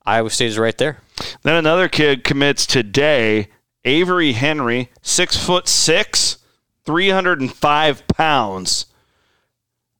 [0.06, 0.98] Iowa State is right there.
[1.42, 3.48] Then another kid commits today.
[3.84, 6.38] Avery Henry, six foot six,
[6.84, 8.86] three hundred and five pounds.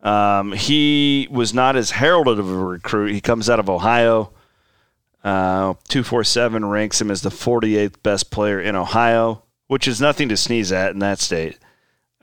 [0.02, 3.12] Um, he was not as heralded of a recruit.
[3.12, 4.32] He comes out of Ohio.
[5.22, 9.88] Uh, two four seven ranks him as the forty eighth best player in Ohio, which
[9.88, 11.58] is nothing to sneeze at in that state.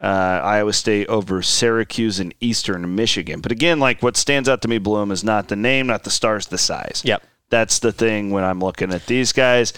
[0.01, 3.39] Uh, Iowa State over Syracuse and Eastern Michigan.
[3.39, 6.10] But again, like what stands out to me, Blum, is not the name, not the
[6.10, 7.04] stars, the size.
[7.06, 7.21] Yep.
[7.51, 9.73] That's the thing when I'm looking at these guys.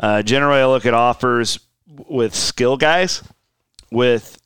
[0.00, 3.22] Uh, generally, I look at offers with skill guys.
[3.92, 4.36] With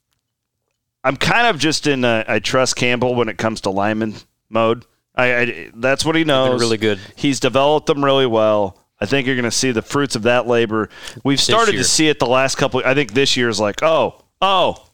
[1.03, 4.17] I'm kind of just in a, I trust Campbell when it comes to lineman
[4.51, 4.85] mode.
[5.15, 6.61] I, I that's what he knows.
[6.61, 6.99] really good.
[7.15, 8.85] He's developed them really well.
[9.01, 10.89] I think you're going to see the fruits of that labor.
[11.25, 12.81] We've started to see it the last couple.
[12.85, 14.87] I think this year is like, oh, oh,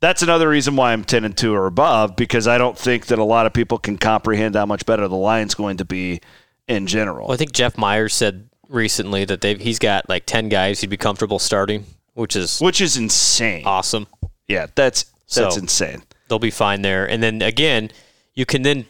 [0.00, 3.18] that's another reason why I'm 10 and 2 or above because I don't think that
[3.20, 6.20] a lot of people can comprehend how much better the line's going to be
[6.66, 7.28] in general.
[7.28, 10.90] Well, I think Jeff Myers said recently that they've he's got like 10 guys he'd
[10.90, 13.62] be comfortable starting, which is which is insane.
[13.64, 14.08] awesome.
[14.48, 16.02] Yeah, that's that's So- insane.
[16.28, 17.08] they'll be fine there.
[17.08, 17.90] And then again,
[18.34, 18.86] you can then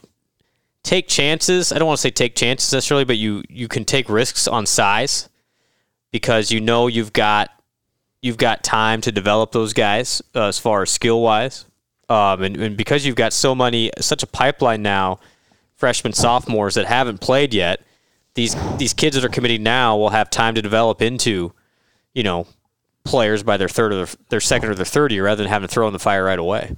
[0.82, 1.72] take chances.
[1.72, 4.66] I don't want to say take chances necessarily, but you you can take risks on
[4.66, 5.28] size
[6.10, 7.50] because you know you've got
[8.20, 11.66] you've got time to develop those guys uh, as far as skill wise,
[12.08, 15.18] um, and, and because you've got so many such a pipeline now,
[15.76, 17.80] freshmen sophomores that haven't played yet.
[18.34, 21.52] These these kids that are committing now will have time to develop into,
[22.14, 22.46] you know,
[23.04, 25.68] players by their third or their, their second or their third year rather than having
[25.68, 26.74] to throw in the fire right away.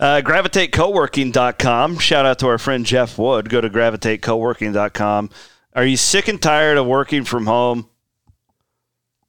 [0.00, 1.98] Uh, GravitateCoworking.com.
[1.98, 3.50] Shout out to our friend Jeff Wood.
[3.50, 5.28] Go to GravitateCoworking.com.
[5.74, 7.90] Are you sick and tired of working from home?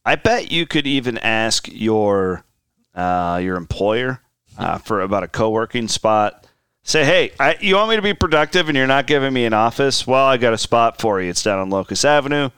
[0.06, 2.46] I bet you could even ask your
[2.96, 4.22] uh, your employer
[4.58, 6.48] uh, for about a co-working spot.
[6.84, 9.54] Say, hey, I, you want me to be productive and you're not giving me an
[9.54, 10.08] office?
[10.08, 11.30] Well, I got a spot for you.
[11.30, 12.50] It's down on Locust Avenue.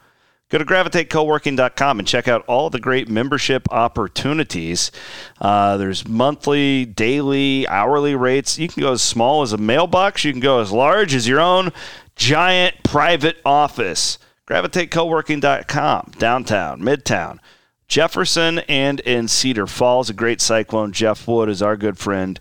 [0.54, 4.92] Go to gravitatecoworking.com and check out all the great membership opportunities.
[5.40, 8.56] Uh, there's monthly, daily, hourly rates.
[8.56, 10.24] You can go as small as a mailbox.
[10.24, 11.72] You can go as large as your own
[12.14, 14.20] giant private office.
[14.46, 17.40] GravitateCoworking.com, downtown, midtown,
[17.88, 20.08] Jefferson, and in Cedar Falls.
[20.08, 20.92] A great cyclone.
[20.92, 22.38] Jeff Wood is our good friend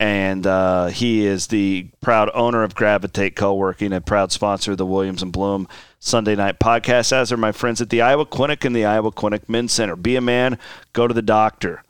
[0.00, 4.86] and uh, he is the proud owner of Gravitate Co-working, a proud sponsor of the
[4.86, 5.68] Williams and Blum
[6.04, 7.12] Sunday Night Podcast.
[7.12, 9.94] As are my friends at the Iowa Clinic and the Iowa Clinic Men's Center.
[9.94, 10.58] Be a man,
[10.92, 11.84] go to the doctor.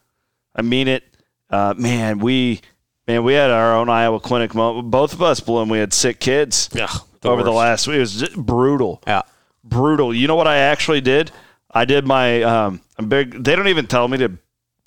[0.55, 1.03] I mean it,
[1.49, 2.19] uh, man.
[2.19, 2.61] We
[3.09, 4.55] man, we had our own Iowa Clinic.
[4.55, 6.89] Mo- both of us, Blum, we had sick kids Yeah,
[7.25, 7.97] over the last week.
[7.97, 9.23] It was brutal Yeah.
[9.65, 10.13] brutal.
[10.15, 11.31] You know what I actually did?
[11.71, 14.33] I did my um I'm big they don't even tell me to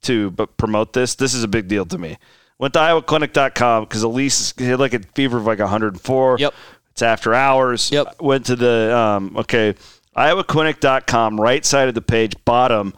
[0.03, 1.15] to but promote this.
[1.15, 2.19] This is a big deal to me.
[2.59, 6.37] Went to iowaclinic.com because Elise had like a fever of like 104.
[6.39, 6.53] Yep.
[6.95, 7.91] It's after hours.
[7.91, 8.21] Yep.
[8.21, 9.75] Went to the um okay,
[10.15, 12.93] iowaclinic.com right side of the page bottom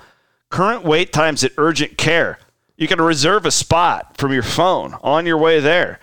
[0.51, 2.38] current wait times at urgent care.
[2.75, 5.99] You can reserve a spot from your phone on your way there.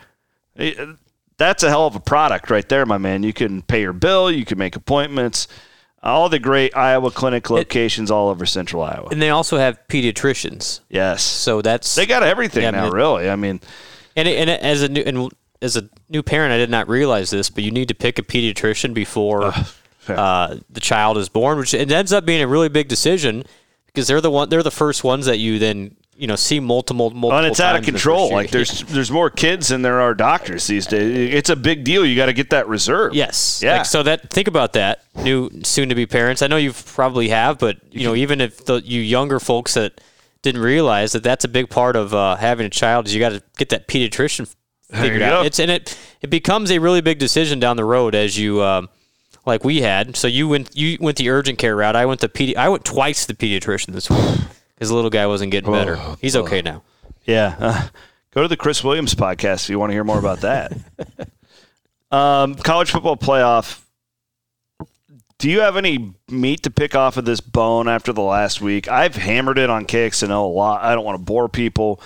[1.36, 3.22] That's a hell of a product right there, my man.
[3.22, 5.46] You can pay your bill, you can make appointments.
[6.02, 9.08] All the great Iowa clinic locations all over central Iowa.
[9.12, 10.80] And they also have pediatricians.
[10.90, 11.22] Yes.
[11.22, 13.30] So that's They got everything Yeah, I now, mean, really.
[13.30, 13.60] I mean,
[14.16, 15.30] And, and as a new and
[15.64, 18.22] as a new parent, I did not realize this, but you need to pick a
[18.22, 19.52] pediatrician before
[20.08, 23.44] uh, the child is born, which it ends up being a really big decision
[23.86, 27.10] because they're the one they're the first ones that you then you know see multiple
[27.10, 27.32] multiple.
[27.32, 28.30] and it's out of times in the control.
[28.30, 31.32] Like there's there's more kids than there are doctors these days.
[31.34, 32.04] It's a big deal.
[32.04, 33.14] You got to get that reserve.
[33.14, 33.62] Yes.
[33.62, 33.78] Yeah.
[33.78, 36.42] Like, so that think about that, new soon to be parents.
[36.42, 40.00] I know you probably have, but you know, even if the, you younger folks that
[40.42, 43.30] didn't realize that that's a big part of uh, having a child is you got
[43.30, 44.54] to get that pediatrician
[44.92, 45.42] figured out.
[45.42, 45.46] go.
[45.46, 48.62] It's and it it becomes a really big decision down the road as you.
[48.62, 48.88] Um,
[49.46, 51.96] like we had, so you went you went the urgent care route.
[51.96, 54.40] I went the pedi- I went twice the pediatrician this week
[54.74, 55.98] because the little guy wasn't getting better.
[56.20, 56.82] He's okay now.
[57.24, 57.56] Yeah.
[57.58, 57.88] Uh,
[58.32, 60.72] go to the Chris Williams podcast if you want to hear more about that.
[62.10, 63.82] um, college football playoff.
[65.38, 68.88] Do you have any meat to pick off of this bone after the last week?
[68.88, 70.82] I've hammered it on KXNO a lot.
[70.82, 72.00] I don't want to bore people.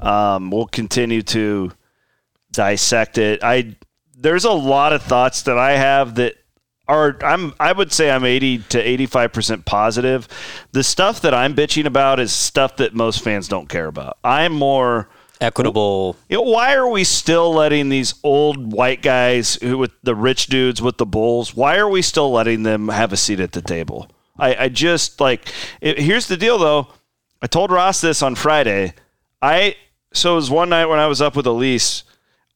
[0.00, 1.72] Um, we'll continue to
[2.54, 3.42] dissect it.
[3.42, 3.76] I
[4.16, 6.36] there's a lot of thoughts that I have that
[6.86, 10.28] are I'm I would say I'm 80 to 85 percent positive.
[10.72, 14.18] The stuff that I'm bitching about is stuff that most fans don't care about.
[14.24, 15.08] I'm more.
[15.40, 16.16] Equitable.
[16.28, 20.46] You know, why are we still letting these old white guys who with the rich
[20.46, 21.54] dudes with the bulls?
[21.54, 24.08] Why are we still letting them have a seat at the table?
[24.38, 25.52] I, I just like.
[25.80, 26.88] It, here's the deal, though.
[27.42, 28.94] I told Ross this on Friday.
[29.42, 29.76] I
[30.14, 32.04] so it was one night when I was up with Elise.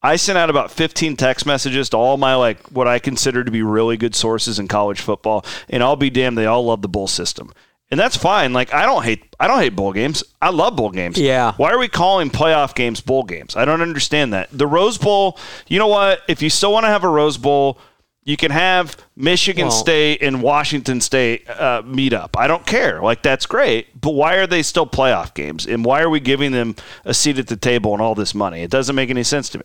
[0.03, 3.51] I sent out about 15 text messages to all my like what I consider to
[3.51, 6.89] be really good sources in college football, and I'll be damned, they all love the
[6.89, 7.53] bowl system,
[7.91, 8.53] and that's fine.
[8.53, 10.23] Like I don't hate I don't hate bowl games.
[10.41, 11.19] I love bowl games.
[11.19, 11.53] Yeah.
[11.57, 13.57] Why are we calling playoff games bowl games?
[13.57, 14.49] I don't understand that.
[14.53, 15.37] The Rose Bowl.
[15.67, 16.21] You know what?
[16.29, 17.79] If you still want to have a Rose Bowl.
[18.25, 22.37] You can have Michigan Well- State and Washington State uh, meet up.
[22.37, 23.01] I don't care.
[23.01, 25.67] Like that's great, but why are they still playoff games?
[25.67, 28.61] And why are we giving them a seat at the table and all this money?
[28.61, 29.65] It doesn't make any sense to me.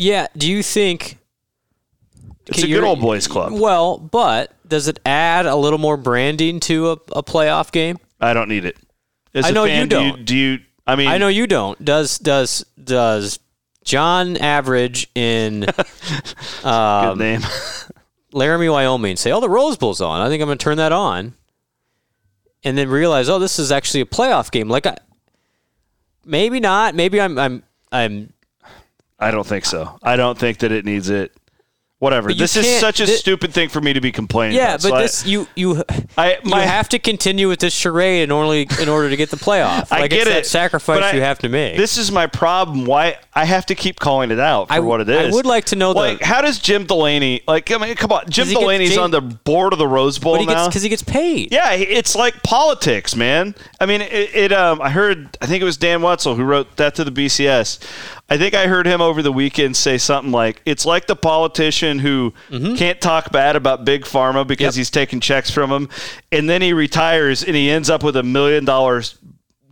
[0.00, 0.28] Yeah.
[0.34, 1.18] Do you think
[2.46, 3.52] It's a good old boys club.
[3.52, 7.98] Well, but does it add a little more branding to a, a playoff game?
[8.18, 8.78] I don't need it.
[9.34, 10.24] As I know fan, you do don't.
[10.24, 10.58] Do you?
[10.86, 11.84] I mean, I know you don't.
[11.84, 13.40] Does does does
[13.84, 17.42] John Average in Good um, name.
[18.32, 20.22] Laramie, Wyoming say, "Oh, the Rose Bowl's on.
[20.22, 21.34] I think I'm going to turn that on,"
[22.64, 24.96] and then realize, "Oh, this is actually a playoff game." Like, I,
[26.24, 26.94] maybe not.
[26.94, 28.32] Maybe I'm I'm I'm
[29.20, 29.98] I don't think so.
[30.02, 31.32] I don't think that it needs it.
[31.98, 32.32] Whatever.
[32.32, 34.76] This is such a thi- stupid thing for me to be complaining yeah.
[34.76, 34.82] about.
[34.84, 35.84] But So I- this you you
[36.16, 39.28] I, my, you have to continue with this charade in order in order to get
[39.28, 39.88] the playoff.
[39.92, 40.32] I Like get it's it.
[40.32, 41.76] that sacrifice but I- you have to make.
[41.76, 42.86] This is my problem.
[42.86, 45.34] Why I have to keep calling it out for I- what it I is.
[45.34, 47.42] would like to know the- Like, how does Jim Delaney?
[47.46, 50.18] Like, I mean, come on, Jim he Delaney's Jim- on the board of the Rose
[50.18, 50.68] Bowl but he gets now.
[50.68, 51.52] because he gets paid.
[51.52, 53.54] Yeah, it's like politics, man.
[53.78, 54.52] I mean, it, it.
[54.54, 55.36] Um, I heard.
[55.42, 57.78] I think it was Dan Wetzel who wrote that to the BCS.
[58.32, 61.98] I think I heard him over the weekend say something like, "It's like the politician
[61.98, 62.32] who
[62.76, 64.66] can't talk bad about big pharma because Mm-hmm.
[64.66, 64.74] Yep.
[64.74, 65.88] he's taking checks from them,
[66.30, 69.18] and then he retires and he ends up with a million dollars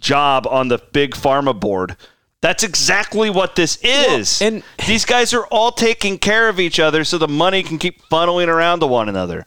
[0.00, 1.96] job on the big pharma board."
[2.40, 4.40] That's exactly what this is.
[4.42, 8.00] and- these guys are all taking care of each other so the money can keep
[8.10, 9.44] funneling around to one another.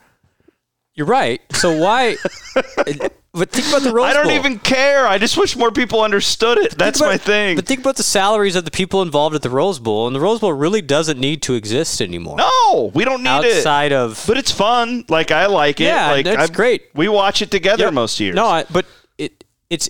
[0.93, 1.39] You're right.
[1.53, 2.17] So why?
[3.33, 4.33] but think about the Rose I don't Bowl.
[4.33, 5.07] even care.
[5.07, 6.77] I just wish more people understood it.
[6.77, 7.55] That's Think my thing.
[7.55, 10.19] But think about the salaries of the people involved at the Rose Bowl, and the
[10.19, 12.37] Rose Bowl really doesn't need to exist anymore.
[12.37, 13.57] no, we don't need it.
[13.57, 15.05] outside of But it's fun.
[15.09, 15.85] Like I like it.
[15.85, 16.83] Yeah, like that's I've- great.
[16.93, 17.93] We watch it together Yep.
[17.93, 18.35] most years.
[18.35, 18.85] No, I, but
[19.17, 19.89] it it's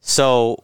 [0.00, 0.62] so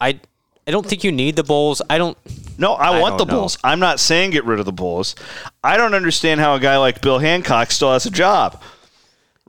[0.00, 0.20] I
[0.66, 1.82] I don't think you need the bowls.
[1.90, 2.16] I don't.
[2.56, 3.34] no, I, I want the know.
[3.40, 3.58] Bulls.
[3.64, 5.16] I'm not saying get rid of the Bulls.
[5.64, 8.62] I don't understand how a guy like Bill Hancock still has a job.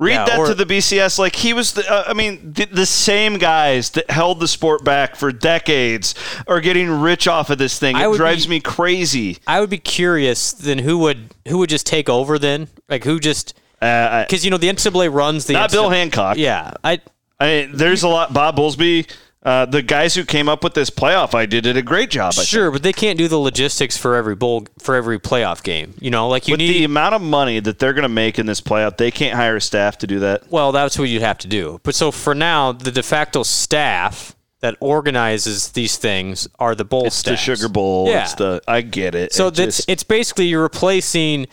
[0.04, 1.18] Read Yeah, that or- to the BCS.
[1.18, 1.89] Like he was the.
[1.92, 6.13] Uh, I mean, the, the same guys that held the sport back for decades
[6.48, 7.96] are getting rich off of this thing.
[7.98, 9.38] It drives be- me crazy.
[9.48, 12.68] I would be curious then who would who would just take over then?
[12.89, 16.38] Like who just Uh, because you know the NCAA runs the not Bill Hancock.
[16.38, 17.02] Yeah, I
[17.39, 18.32] I mean, there's a lot.
[18.34, 19.10] Bob Bowlesby,
[19.46, 22.32] uh, the guys who came up with this playoff idea did a great job.
[22.34, 22.48] I think.
[22.48, 25.94] sure, but they can't do the logistics for every bowl for every playoff game.
[26.00, 26.72] You know, like you With need.
[26.74, 29.60] the amount of money that they're going to make in this playoff, they can't hire
[29.60, 30.50] staff to do that.
[30.50, 31.80] Well, that's what you'd have to do.
[31.84, 37.10] But so for now, the de facto staff that organizes these things are the bowl
[37.10, 37.34] staff.
[37.34, 37.56] It's the.
[37.56, 38.08] Sugar Bowl.
[38.08, 38.24] Yeah.
[38.24, 38.62] It's the.
[38.66, 39.34] I get it.
[39.34, 41.48] So It that's just- it's basically you're replacing,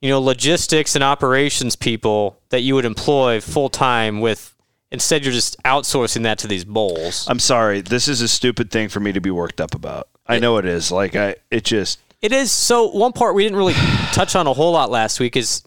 [0.00, 4.53] you know, logistics and operations people that you would employ full time with
[4.94, 7.26] Instead, you're just outsourcing that to these bowls.
[7.28, 7.80] I'm sorry.
[7.80, 10.08] This is a stupid thing for me to be worked up about.
[10.24, 10.92] I know it is.
[10.92, 12.88] Like I, it just It is so.
[12.90, 13.72] One part we didn't really
[14.12, 15.64] touch on a whole lot last week is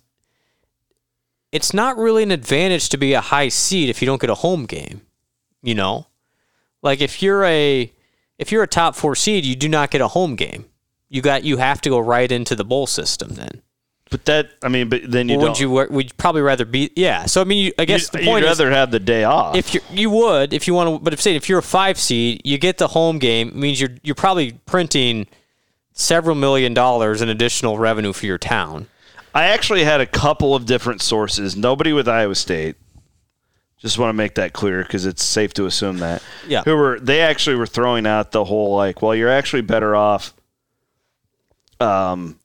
[1.52, 4.36] it's not really an advantage to be a high seed if you don't get a
[4.36, 5.02] home game.
[5.62, 6.08] You know,
[6.82, 7.92] like if you're a
[8.38, 10.68] if you're a top four seed, you do not get a home game.
[11.10, 13.62] You got you have to go right into the bowl system then.
[14.10, 15.50] But that, I mean, but then you don't.
[15.50, 17.26] would you wor- would you probably rather be yeah.
[17.26, 19.26] So I mean, you, I guess you'd, the you'd point is rather have the day
[19.26, 19.56] off.
[19.56, 22.00] if you you would if you want to, but if say if you're a five
[22.00, 23.50] seed, you get the home game.
[23.50, 25.28] It means you're you're probably printing
[25.92, 28.88] several million dollars in additional revenue for your town.
[29.34, 31.56] I actually had a couple of different sources.
[31.56, 32.76] Nobody with Iowa State.
[33.80, 36.24] Just want to make that clear because it's safe to assume that.
[36.48, 36.64] Yeah.
[36.64, 40.34] Who were they actually were throwing out the whole like, well, you're actually better off,
[41.80, 42.40] um,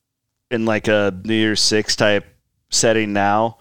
[0.53, 2.27] in like a New Year's Six type
[2.71, 3.59] setting now,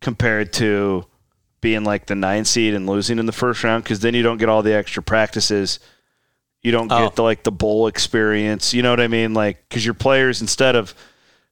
[0.00, 1.06] compared to
[1.60, 4.36] being like the nine seed and losing in the first round because then you don't
[4.36, 5.80] get all the extra practices.
[6.62, 7.04] You don't Oh.
[7.04, 8.74] get the like the bowl experience.
[8.74, 9.32] You know what I mean?
[9.32, 10.94] Like because your players instead of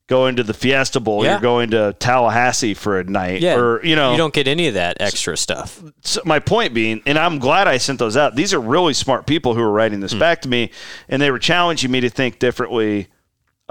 [0.09, 1.33] going to the Fiesta Bowl, Yeah.
[1.33, 4.69] you're going to Tallahassee for a night, Yeah, or you know, you don't get any
[4.69, 5.83] of that extra stuff.
[6.03, 8.37] so my point being, and I'm glad I sent those out.
[8.37, 10.19] These are really smart people who are writing this hmm.
[10.19, 10.71] back to me,
[11.09, 13.09] and they were challenging me to think differently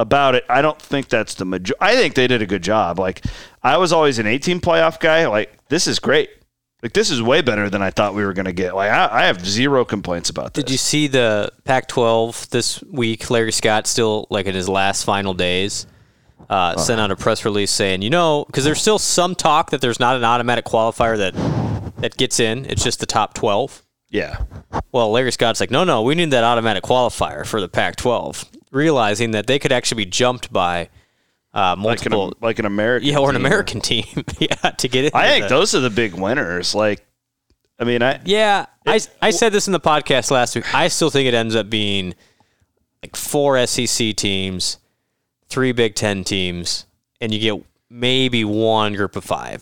[0.02, 0.44] about it.
[0.50, 1.74] I don't think that's the major.
[1.80, 3.00] I think they did a good job.
[3.00, 3.24] Like
[3.64, 5.28] I was always an 18 playoff guy.
[5.28, 6.30] Like this is great.
[6.82, 8.76] Like this is way better than I thought we were going to get.
[8.76, 10.64] Like I, I have zero complaints about this.
[10.64, 13.30] Did you see the Pac-12 this week?
[13.30, 15.86] Larry Scott still like in his last final days.
[16.50, 19.80] Uh, sent out a press release saying, you know, because there's still some talk that
[19.80, 21.34] there's not an automatic qualifier that
[22.02, 22.66] that gets in.
[22.66, 23.84] It's just the top 12.
[24.10, 24.44] Yeah.
[24.92, 29.32] Well, Larry Scott's like, no, no, we need that automatic qualifier for the Pac-12, realizing
[29.32, 30.90] that they could actually be jumped by
[31.54, 33.08] uh, Like an, multiple, like an American.
[33.10, 33.46] yeah, or an team.
[33.46, 34.06] American team,
[34.40, 35.16] yeah, to get it.
[35.16, 36.74] I think those are the big winners.
[36.74, 37.06] Like,
[37.78, 40.74] I mean, I Yeah, I, I said this in the podcast last week.
[40.74, 42.16] I still think it ends up being
[43.04, 44.78] like four SEC teams,
[45.50, 46.86] three Big Ten teams,
[47.20, 49.62] and you get maybe one group of five.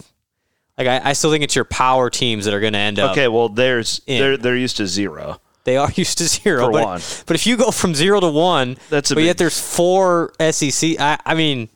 [0.77, 3.11] Like I, I still think it's your power teams that are going to end up.
[3.11, 3.27] okay.
[3.27, 4.19] Well, there's in.
[4.19, 5.41] they're they're used to zero.
[5.63, 7.01] They are used to zero, For but, one.
[7.25, 10.33] but if you go from zero to one, That's a but big- yet there's four
[10.39, 10.99] SEC.
[10.99, 11.69] I, I mean,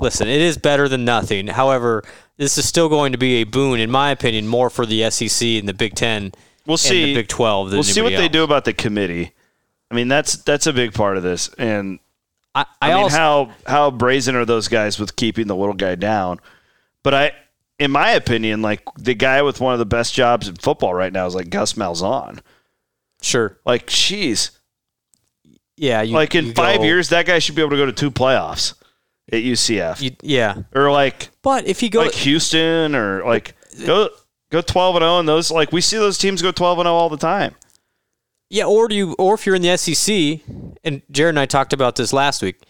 [0.00, 1.46] listen, it is better than nothing.
[1.46, 2.04] However,
[2.36, 5.46] this is still going to be a boon, in my opinion, more for the SEC
[5.46, 6.32] and the Big Ten.
[6.66, 7.04] We'll and see.
[7.06, 7.70] the Big Twelve.
[7.70, 9.32] Than We'll see what anybody they do about the committee.
[9.90, 11.98] I mean, that's that's a big part of this, and
[12.54, 15.74] I, I, I, mean, also, how how brazen are those guys with keeping the little
[15.74, 16.40] guy down?
[17.02, 17.32] But I,
[17.78, 21.12] in my opinion, like the guy with one of the best jobs in football right
[21.12, 22.40] now is like Gus Malzahn.
[23.22, 23.58] Sure.
[23.64, 24.50] Like, jeez,
[25.76, 27.86] Yeah, you, like in you five go- years, that guy should be able to go
[27.86, 28.74] to two playoffs
[29.32, 30.56] at UCF, you, yeah.
[30.74, 33.54] or like But if you go, like Houston, or like
[33.86, 34.10] go
[34.50, 36.94] go twelve and zero, and those like we see those teams go twelve and zero
[36.94, 37.54] all the time.
[38.50, 40.40] yeah, or do you, or if you're in the SEC,
[40.84, 42.60] and Jared and I talked about this last week,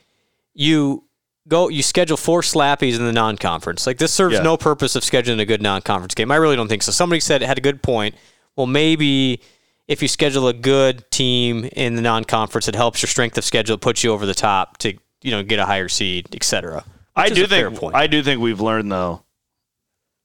[0.55, 1.05] you
[1.49, 3.85] go, you schedule four slappies in the non-conference.
[3.87, 4.43] Like this serves Yeah.
[4.43, 6.31] no purpose of scheduling a good non-conference game.
[6.31, 6.93] I really don't think so.
[6.93, 8.15] Somebody said it had a good point.
[8.55, 9.41] Well, maybe
[9.89, 13.75] if you schedule a good team in the non-conference, it helps your strength of schedule,
[13.75, 16.85] it puts you over the top to you know get a higher seed, etc.
[17.15, 17.95] I do think point.
[17.95, 19.23] I do think we've learned though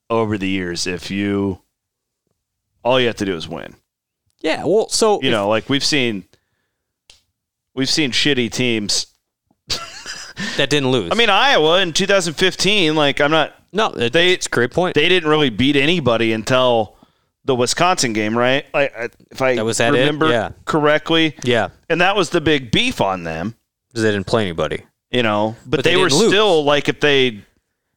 [0.10, 1.62] over the years if you
[2.84, 3.76] all you have to do is win.
[4.42, 6.24] Yeah, well, so You know, like we've seen
[7.74, 9.08] we've seen shitty teams.
[10.58, 11.12] that didn't lose.
[11.12, 14.96] I mean, Iowa in 2015, like I'm not no, it, they- it's a great point.
[14.96, 16.97] they didn't really beat anybody until
[17.48, 18.66] the Wisconsin game, right?
[18.74, 20.50] Like I- if I was that remember Yeah.
[20.66, 21.36] correctly.
[21.44, 23.56] yeah, And that was the big beef on them,
[23.90, 24.84] because they didn't play anybody.
[25.10, 25.56] you know.
[25.66, 26.28] But, But they, they were lose.
[26.30, 27.42] still like if they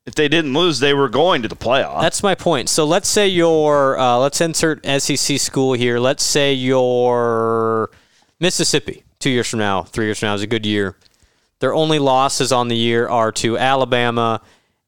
[0.07, 2.01] if they didn't lose, they were going to the playoff.
[2.01, 2.69] That's my point.
[2.71, 5.99] So let's say you're, uh, let's insert SEC school here.
[6.01, 7.91] Let's say you're
[8.41, 9.05] Mississippi.
[9.19, 10.97] Two years from now, three years from now is a good year.
[11.61, 14.41] Their only losses on the year are to Alabama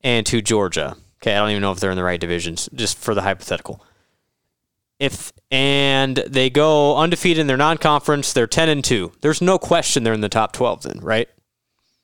[0.02, 0.96] and to Georgia.
[1.20, 3.84] Okay, I don't even know if they're in the right divisions, just for the hypothetical.
[4.99, 9.12] If and they go undefeated in their non-conference, they're ten and two.
[9.20, 11.28] There's no question they're in the top twelve, then, right?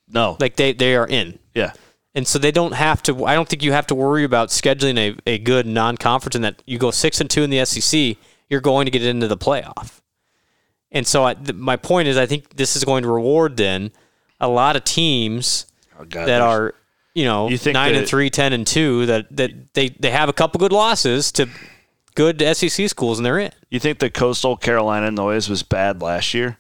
[0.09, 0.37] no.
[0.41, 1.39] Like they they are in.
[1.55, 1.73] yeah.
[2.15, 3.25] And so they don't have to.
[3.27, 6.63] I don't think you have to worry about scheduling a, a good non-conference, and that
[6.67, 8.17] you go six and two in the SEC,
[8.49, 10.01] you're going to get into the playoff.
[10.91, 13.93] And so I, th- my point is, I think this is going to reward then
[14.41, 15.67] a lot of teams
[16.01, 16.75] Oh, God, that are,
[17.15, 20.11] you know, You think nine and that- three, 10 and two, that that they they
[20.11, 21.47] have a couple good losses to
[22.19, 23.53] good SEC schools, and they're in.
[23.71, 26.59] You think the coastal Carolina noise was bad last year?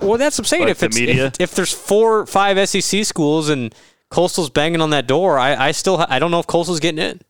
[0.00, 0.62] Well, that's what I'm saying.
[0.62, 1.26] Like if the it's media?
[1.26, 3.74] if, if there's four, five SEC schools and
[4.08, 7.20] Coastal's banging on that door, I, I still I don't know if Coastal's getting in.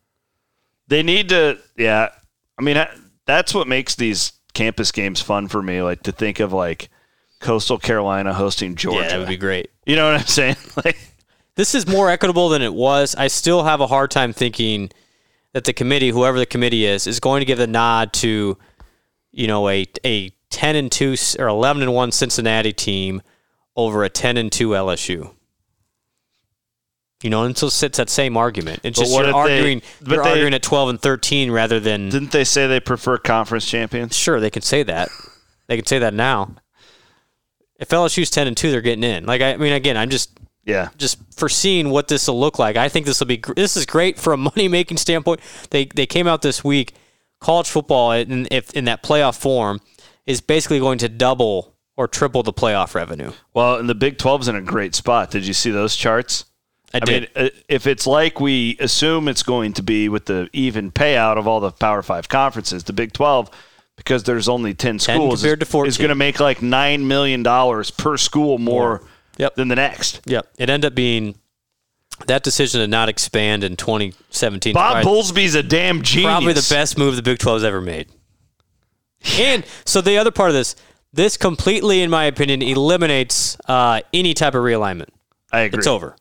[0.89, 2.11] They need to, yeah.
[2.59, 2.95] I mean, I-
[3.27, 5.83] that's what makes these campus games fun for me.
[5.83, 6.91] Like to think of like
[7.41, 9.01] Coastal Carolina hosting Georgia.
[9.01, 9.71] Yeah, that would be great.
[9.87, 10.57] you know what I'm saying?
[10.85, 10.99] Like,
[11.55, 13.15] This is more equitable than it was.
[13.15, 14.91] I still have a hard time thinking
[15.55, 18.59] that the committee, whoever the committee is, is going to give the nod to,
[19.33, 23.23] you know, a a ten and two or eleven and one Cincinnati team
[23.77, 25.35] over a ten and two LSU.
[27.23, 28.81] You know, and so it's that same argument.
[28.85, 31.81] It's But just you're if they- arguing you're they- arguing at twelve and thirteen rather
[31.81, 34.17] than didn't they say they prefer conference champions?
[34.17, 35.09] sure they can say that.
[35.67, 36.55] They can say that now.
[37.81, 39.27] If LSU's ten and two, they're getting in.
[39.27, 40.31] Like I, I mean, again, I'm just
[40.69, 40.91] Yeah.
[40.99, 42.77] just foreseeing what this will look like.
[42.77, 45.41] I think this will be this is great from a money making standpoint.
[45.71, 46.95] They they came out this week.
[47.41, 49.81] College football, in, if in that playoff form,
[50.27, 53.33] is basically going to double or triple the playoff revenue.
[53.55, 55.31] Well, and the Big 12's in a great spot.
[55.31, 56.45] Did you see those charts?
[56.93, 57.23] I, I did.
[57.23, 61.39] mean, uh, if it's like we assume it's going to be with the even payout
[61.39, 63.51] of all the Power Five conferences, the Big 12,
[63.97, 65.89] because there's only 10 schools, compared to is, 14.
[65.89, 67.45] is going to make like $9 million
[67.97, 69.03] per school more
[69.39, 69.55] Yep.
[69.55, 70.21] than the next.
[70.27, 70.47] yep.
[70.59, 71.37] It ended up being
[72.27, 74.75] that decision to not expand in 2017.
[74.75, 76.29] Bob probably, Bowlesby's a damn genius.
[76.29, 78.09] probably the best move the Big 12 has ever made.
[79.39, 80.77] And so the other part of this,
[81.13, 85.09] this completely, in my opinion, eliminates uh, any type of realignment.
[85.53, 85.79] I agree.
[85.79, 86.17] It's over.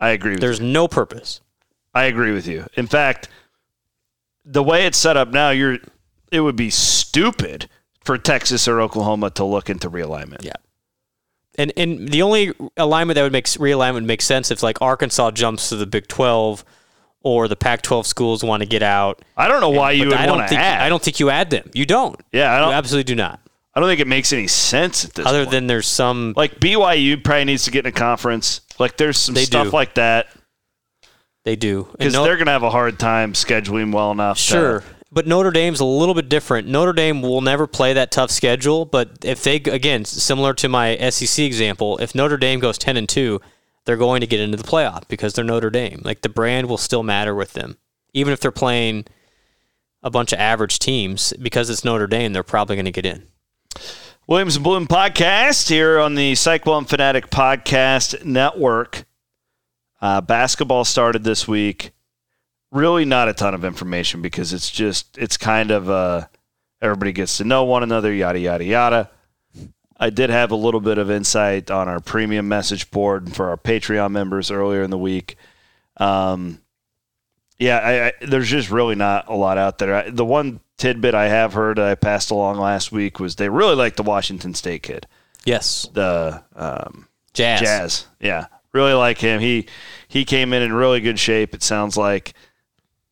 [0.00, 0.32] I agree.
[0.32, 0.40] With you.
[0.40, 1.40] There's no purpose.
[1.94, 2.66] I agree with you.
[2.74, 3.28] In fact,
[4.44, 5.78] the way it's set up now, you're
[6.30, 7.68] it would be stupid
[8.04, 10.44] for Texas or Oklahoma to look into realignment.
[10.44, 10.52] Yeah.
[11.58, 15.32] And and the only alignment that would make realignment would make sense if like Arkansas
[15.32, 16.64] jumps to the Big Twelve,
[17.22, 19.22] or the Pac-12 schools want to get out.
[19.36, 20.80] I don't know why you would I don't want to think add.
[20.80, 21.68] I don't think you add them.
[21.74, 22.18] You don't.
[22.32, 22.72] Yeah, I don't.
[22.72, 23.40] absolutely do not.
[23.74, 25.26] I don't think it makes any sense at this.
[25.26, 25.50] Other point.
[25.50, 28.60] than there's some like BYU probably needs to get in a conference.
[28.78, 29.70] Like there's some stuff do.
[29.72, 30.28] like that
[31.44, 34.36] they do because no- they're gonna have a hard time scheduling well enough.
[34.38, 34.84] to- Sure.
[35.10, 36.68] But Notre Dame's a little bit different.
[36.68, 40.96] Notre Dame will never play that tough schedule, but if they again, similar to my
[41.10, 43.40] SEC example, if Notre Dame goes 10 and 2,
[43.84, 46.02] they're going to get into the playoff because they're Notre Dame.
[46.04, 47.78] Like the brand will still matter with them.
[48.12, 49.06] Even if they're playing
[50.02, 53.26] a bunch of average teams because it's Notre Dame, they're probably going to get in.
[54.26, 59.06] Williams and Blum podcast here on the Cyclone Fanatic Podcast Network.
[60.02, 61.92] Uh, basketball started this week.
[62.70, 66.26] Really, not a ton of information because it's just it's kind of uh,
[66.82, 69.10] everybody gets to know one another, yada yada yada.
[70.00, 73.56] I did have a little bit of insight on our premium message board for our
[73.56, 75.36] Patreon members earlier in the week.
[75.96, 76.60] Um,
[77.58, 79.94] yeah, I, I, there's just really not a lot out there.
[79.94, 83.74] I, the one tidbit I have heard I passed along last week was they really
[83.74, 85.08] like the Washington State kid,
[85.44, 85.88] Yes.
[85.92, 87.58] the um, Jaz.
[87.58, 88.04] Jaz.
[88.20, 89.40] Yeah, really like him.
[89.40, 89.66] He
[90.06, 91.54] he came in in really good shape.
[91.54, 92.34] It sounds like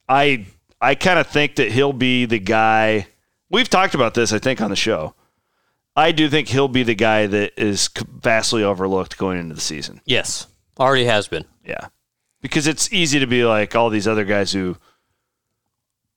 [0.08, 0.46] I
[0.80, 3.08] I kind of think that he'll be the guy.
[3.50, 5.14] We've talked about this, I think, on the show.
[5.94, 7.88] I do think he'll be the guy that is
[8.20, 10.00] vastly overlooked going into the season.
[10.04, 10.46] Yes.
[10.78, 11.44] Already has been.
[11.64, 11.88] Yeah.
[12.42, 14.76] Because it's easy to be like all these other guys who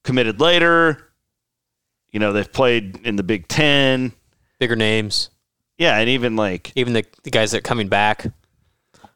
[0.04, 1.12] committed later.
[2.12, 4.12] You know, they've played in the Big Ten.
[4.60, 5.30] Bigger names.
[5.78, 8.26] Yeah, and even like Even the, the guys that are coming back.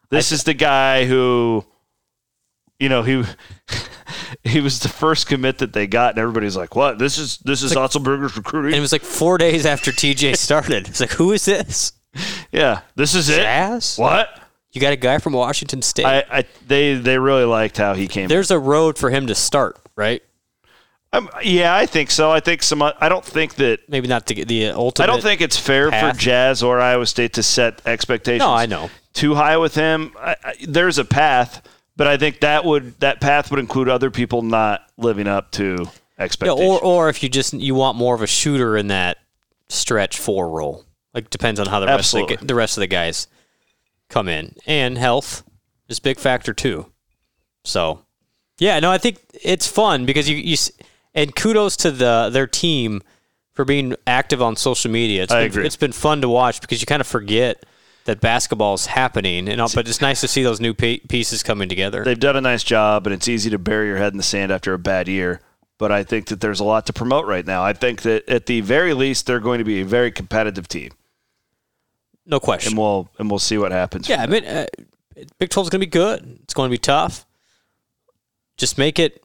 [0.09, 1.65] this is the guy who,
[2.79, 3.23] you know, he
[4.43, 6.99] he was the first commit that they got, and everybody's like, "What?
[6.99, 10.87] This is this is Otzelberger's And it was like four days after TJ started.
[10.87, 11.93] It's like, who is this?
[12.51, 13.39] Yeah, this is it.
[13.39, 13.97] Jaz?
[13.97, 14.29] What?
[14.71, 16.05] You got a guy from Washington State.
[16.05, 18.27] I, I they they really liked how he came.
[18.27, 20.21] There's a road for him to start, right?
[21.13, 22.31] Um, yeah, I think so.
[22.31, 22.81] I think some.
[22.81, 23.87] I don't think that.
[23.87, 25.03] Maybe not the, the ultimate.
[25.03, 26.15] I don't think it's fair path.
[26.15, 28.39] for Jaz or Iowa State to set expectations.
[28.39, 28.89] No, I know.
[29.13, 30.11] too high with him.
[30.19, 31.61] I, I, there's a path,
[31.95, 35.77] but I think that would that path would include other people not living up to
[35.79, 35.85] Yeah,
[36.19, 36.61] expectations.
[36.61, 39.17] or or if you just you want more of a shooter in that
[39.69, 40.85] stretch four role.
[41.13, 43.27] Like depends on how the rest of the, the rest of the guys
[44.09, 45.43] come in, and health
[45.87, 46.91] is a big factor too.
[47.63, 47.99] So,
[48.57, 50.57] yeah, no, I think it's fun because you you
[51.13, 53.01] and kudos to the their team
[53.53, 55.23] for being active on social media.
[55.23, 55.65] It's I been, agree.
[55.67, 57.63] It's been fun to watch because you kind of forget
[58.05, 61.69] that basketball is happening, and all- but it's nice to see those new pieces coming
[61.69, 62.03] together.
[62.03, 64.51] They've done a nice job, and it's easy to bury your head in the sand
[64.51, 65.41] after a bad year.
[65.77, 67.63] But I think that there's a lot to promote right now.
[67.63, 70.91] I think that at the very least, they're going to be a very competitive team,
[72.25, 72.71] no question.
[72.73, 74.07] and we'll and we'll see what happens.
[74.07, 74.65] Yeah, I mean, uh,
[75.39, 76.39] Big 12 is going to be good.
[76.43, 77.25] It's going to be tough.
[78.57, 79.23] Just make it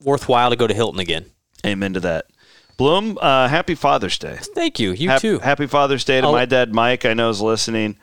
[0.00, 1.26] worthwhile to go to Hilton again.
[1.66, 2.26] Amen to that.
[2.78, 4.38] Blum, uh, happy Father's Day.
[4.40, 4.92] Thank you.
[4.92, 5.40] You Hap- too.
[5.40, 6.32] Happy Father's Day to Oh.
[6.32, 7.04] my dad, Mike.
[7.04, 7.96] I know is listening.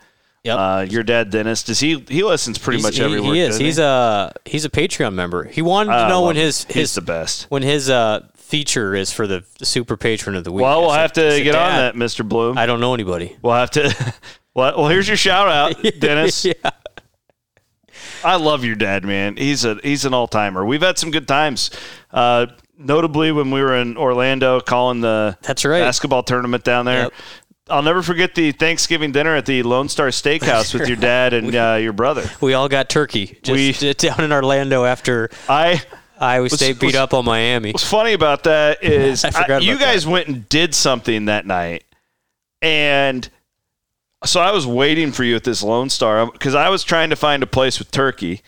[0.44, 0.58] Yep.
[0.58, 2.04] Uh, your dad, Dennis, does he?
[2.08, 3.40] He listens pretty He's- much he, every he week.
[3.40, 3.58] is.
[3.58, 3.82] He's he?
[3.82, 5.42] a he's a Patreon member.
[5.44, 6.42] He wanted to I know when him.
[6.44, 7.46] his He's his the best.
[7.48, 10.62] when his uh, feature is for the, super patron of the week.
[10.62, 12.26] Well, we'll have to get on that, Mr.
[12.28, 12.56] Blum.
[12.56, 13.36] I don't know anybody.
[13.42, 14.14] We'll have to.
[14.54, 16.44] well, well, here's your shout out, Dennis.
[16.44, 16.52] yeah.
[18.22, 19.36] I love your dad, man.
[19.36, 20.64] He's a he's an all timer.
[20.64, 21.70] We've had some good times.
[22.12, 22.46] Uh,
[22.78, 25.80] notably when we were in Orlando calling the That's right.
[25.80, 27.04] basketball tournament down there.
[27.04, 27.12] Yep.
[27.68, 31.54] I'll never forget the Thanksgiving dinner at the Lone Star Steakhouse with your dad and
[31.56, 32.28] uh, your brother.
[32.40, 35.82] We all got turkey just We- down in Orlando after I
[36.20, 37.72] Iowa State beat up on Miami.
[37.72, 39.84] What's funny about that is I I- about you that.
[39.84, 41.82] guys went and did something that night,
[42.62, 43.28] and
[44.24, 47.16] so I was waiting for you at this Lone Star because I was trying to
[47.16, 48.42] find a place with turkey.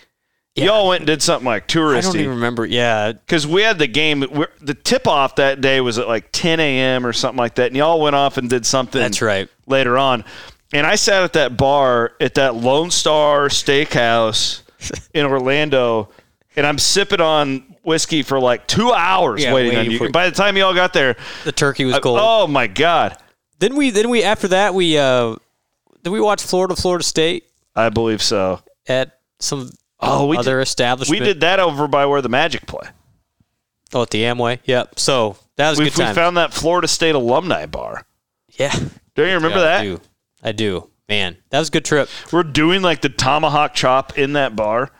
[0.64, 1.96] Y'all went and did something like touristy.
[1.98, 2.64] I don't even remember.
[2.66, 4.20] Yeah, because we had the game.
[4.30, 7.06] we're- The tip off that day was at like 10 a.m.
[7.06, 9.00] or something like that, and y'all went off and did something.
[9.00, 9.48] that's right.
[9.66, 10.24] Later on,
[10.72, 14.62] and I sat at that bar at that Lone Star Steakhouse
[15.14, 16.08] in Orlando,
[16.56, 20.10] and I'm sipping on whiskey for like two hours Yeah, waiting on you.
[20.10, 22.18] By the time y'all got there, The turkey was I- cold.
[22.20, 23.16] oh my god,
[23.60, 25.36] Then we then we after that we uh
[26.02, 27.44] did we watch Florida Florida State
[27.74, 28.60] I believe so.
[28.88, 29.70] at some
[30.00, 31.20] Oh, we other did, establishment?
[31.20, 32.88] we did that over by where the Magic play.
[33.92, 34.60] Oh, at the Amway.
[34.64, 34.98] Yep.
[34.98, 38.04] So that was a We, good we found that Florida State alumni bar.
[38.58, 38.74] yeah.
[39.14, 39.80] Do you remember Yeah, that?
[39.80, 40.00] I do.
[40.44, 40.90] I do.
[41.08, 42.08] Man, that was a good trip.
[42.32, 44.90] We're doing like the tomahawk chop in that bar.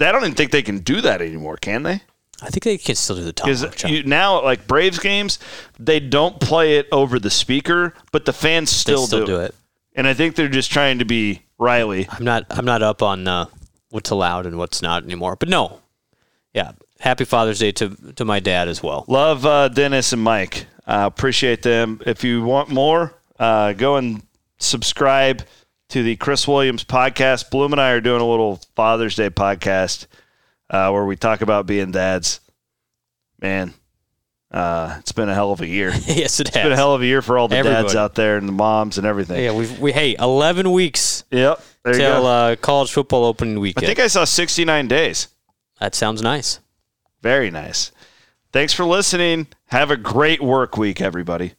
[0.00, 2.02] I don't even think they can do that anymore, can they?
[2.42, 3.46] I think they can still do the top.
[3.46, 5.38] Because you, now, like Braves games,
[5.78, 9.40] they don't play it over the speaker, but the fans they still, still do, do
[9.40, 9.54] it.
[9.94, 12.06] And I think they're just trying to be Riley.
[12.10, 12.46] I'm not.
[12.50, 13.46] I'm not up on uh,
[13.90, 15.36] what's allowed and what's not anymore.
[15.36, 15.80] But no,
[16.54, 16.72] yeah.
[16.98, 19.04] Happy Father's Day to to my dad as well.
[19.08, 20.66] Love uh, Dennis and Mike.
[20.86, 22.00] Uh, appreciate them.
[22.04, 24.22] If you want more, uh, go and
[24.58, 25.42] subscribe
[25.88, 27.50] to the Chris Williams podcast.
[27.50, 30.06] Blum and I are doing a little Father's Day podcast
[30.68, 32.40] uh, where we talk about being dads.
[33.40, 33.72] Man,
[34.50, 35.90] uh, it's been a hell of a year.
[35.94, 36.62] It's yes, it has.
[36.64, 38.98] been a hell of a year for all the dads out there and the moms
[38.98, 39.42] and everything.
[39.42, 41.62] yeah, we we hey, 11 weeks Yep.
[41.84, 42.26] There you till go.
[42.26, 43.84] uh, college football opening weekend.
[43.84, 45.28] I think I saw 69 days.
[45.78, 46.60] that sounds nice.
[47.22, 47.92] Very nice.
[48.52, 49.46] Thanks for listening.
[49.66, 51.52] Have a great work week, everybody.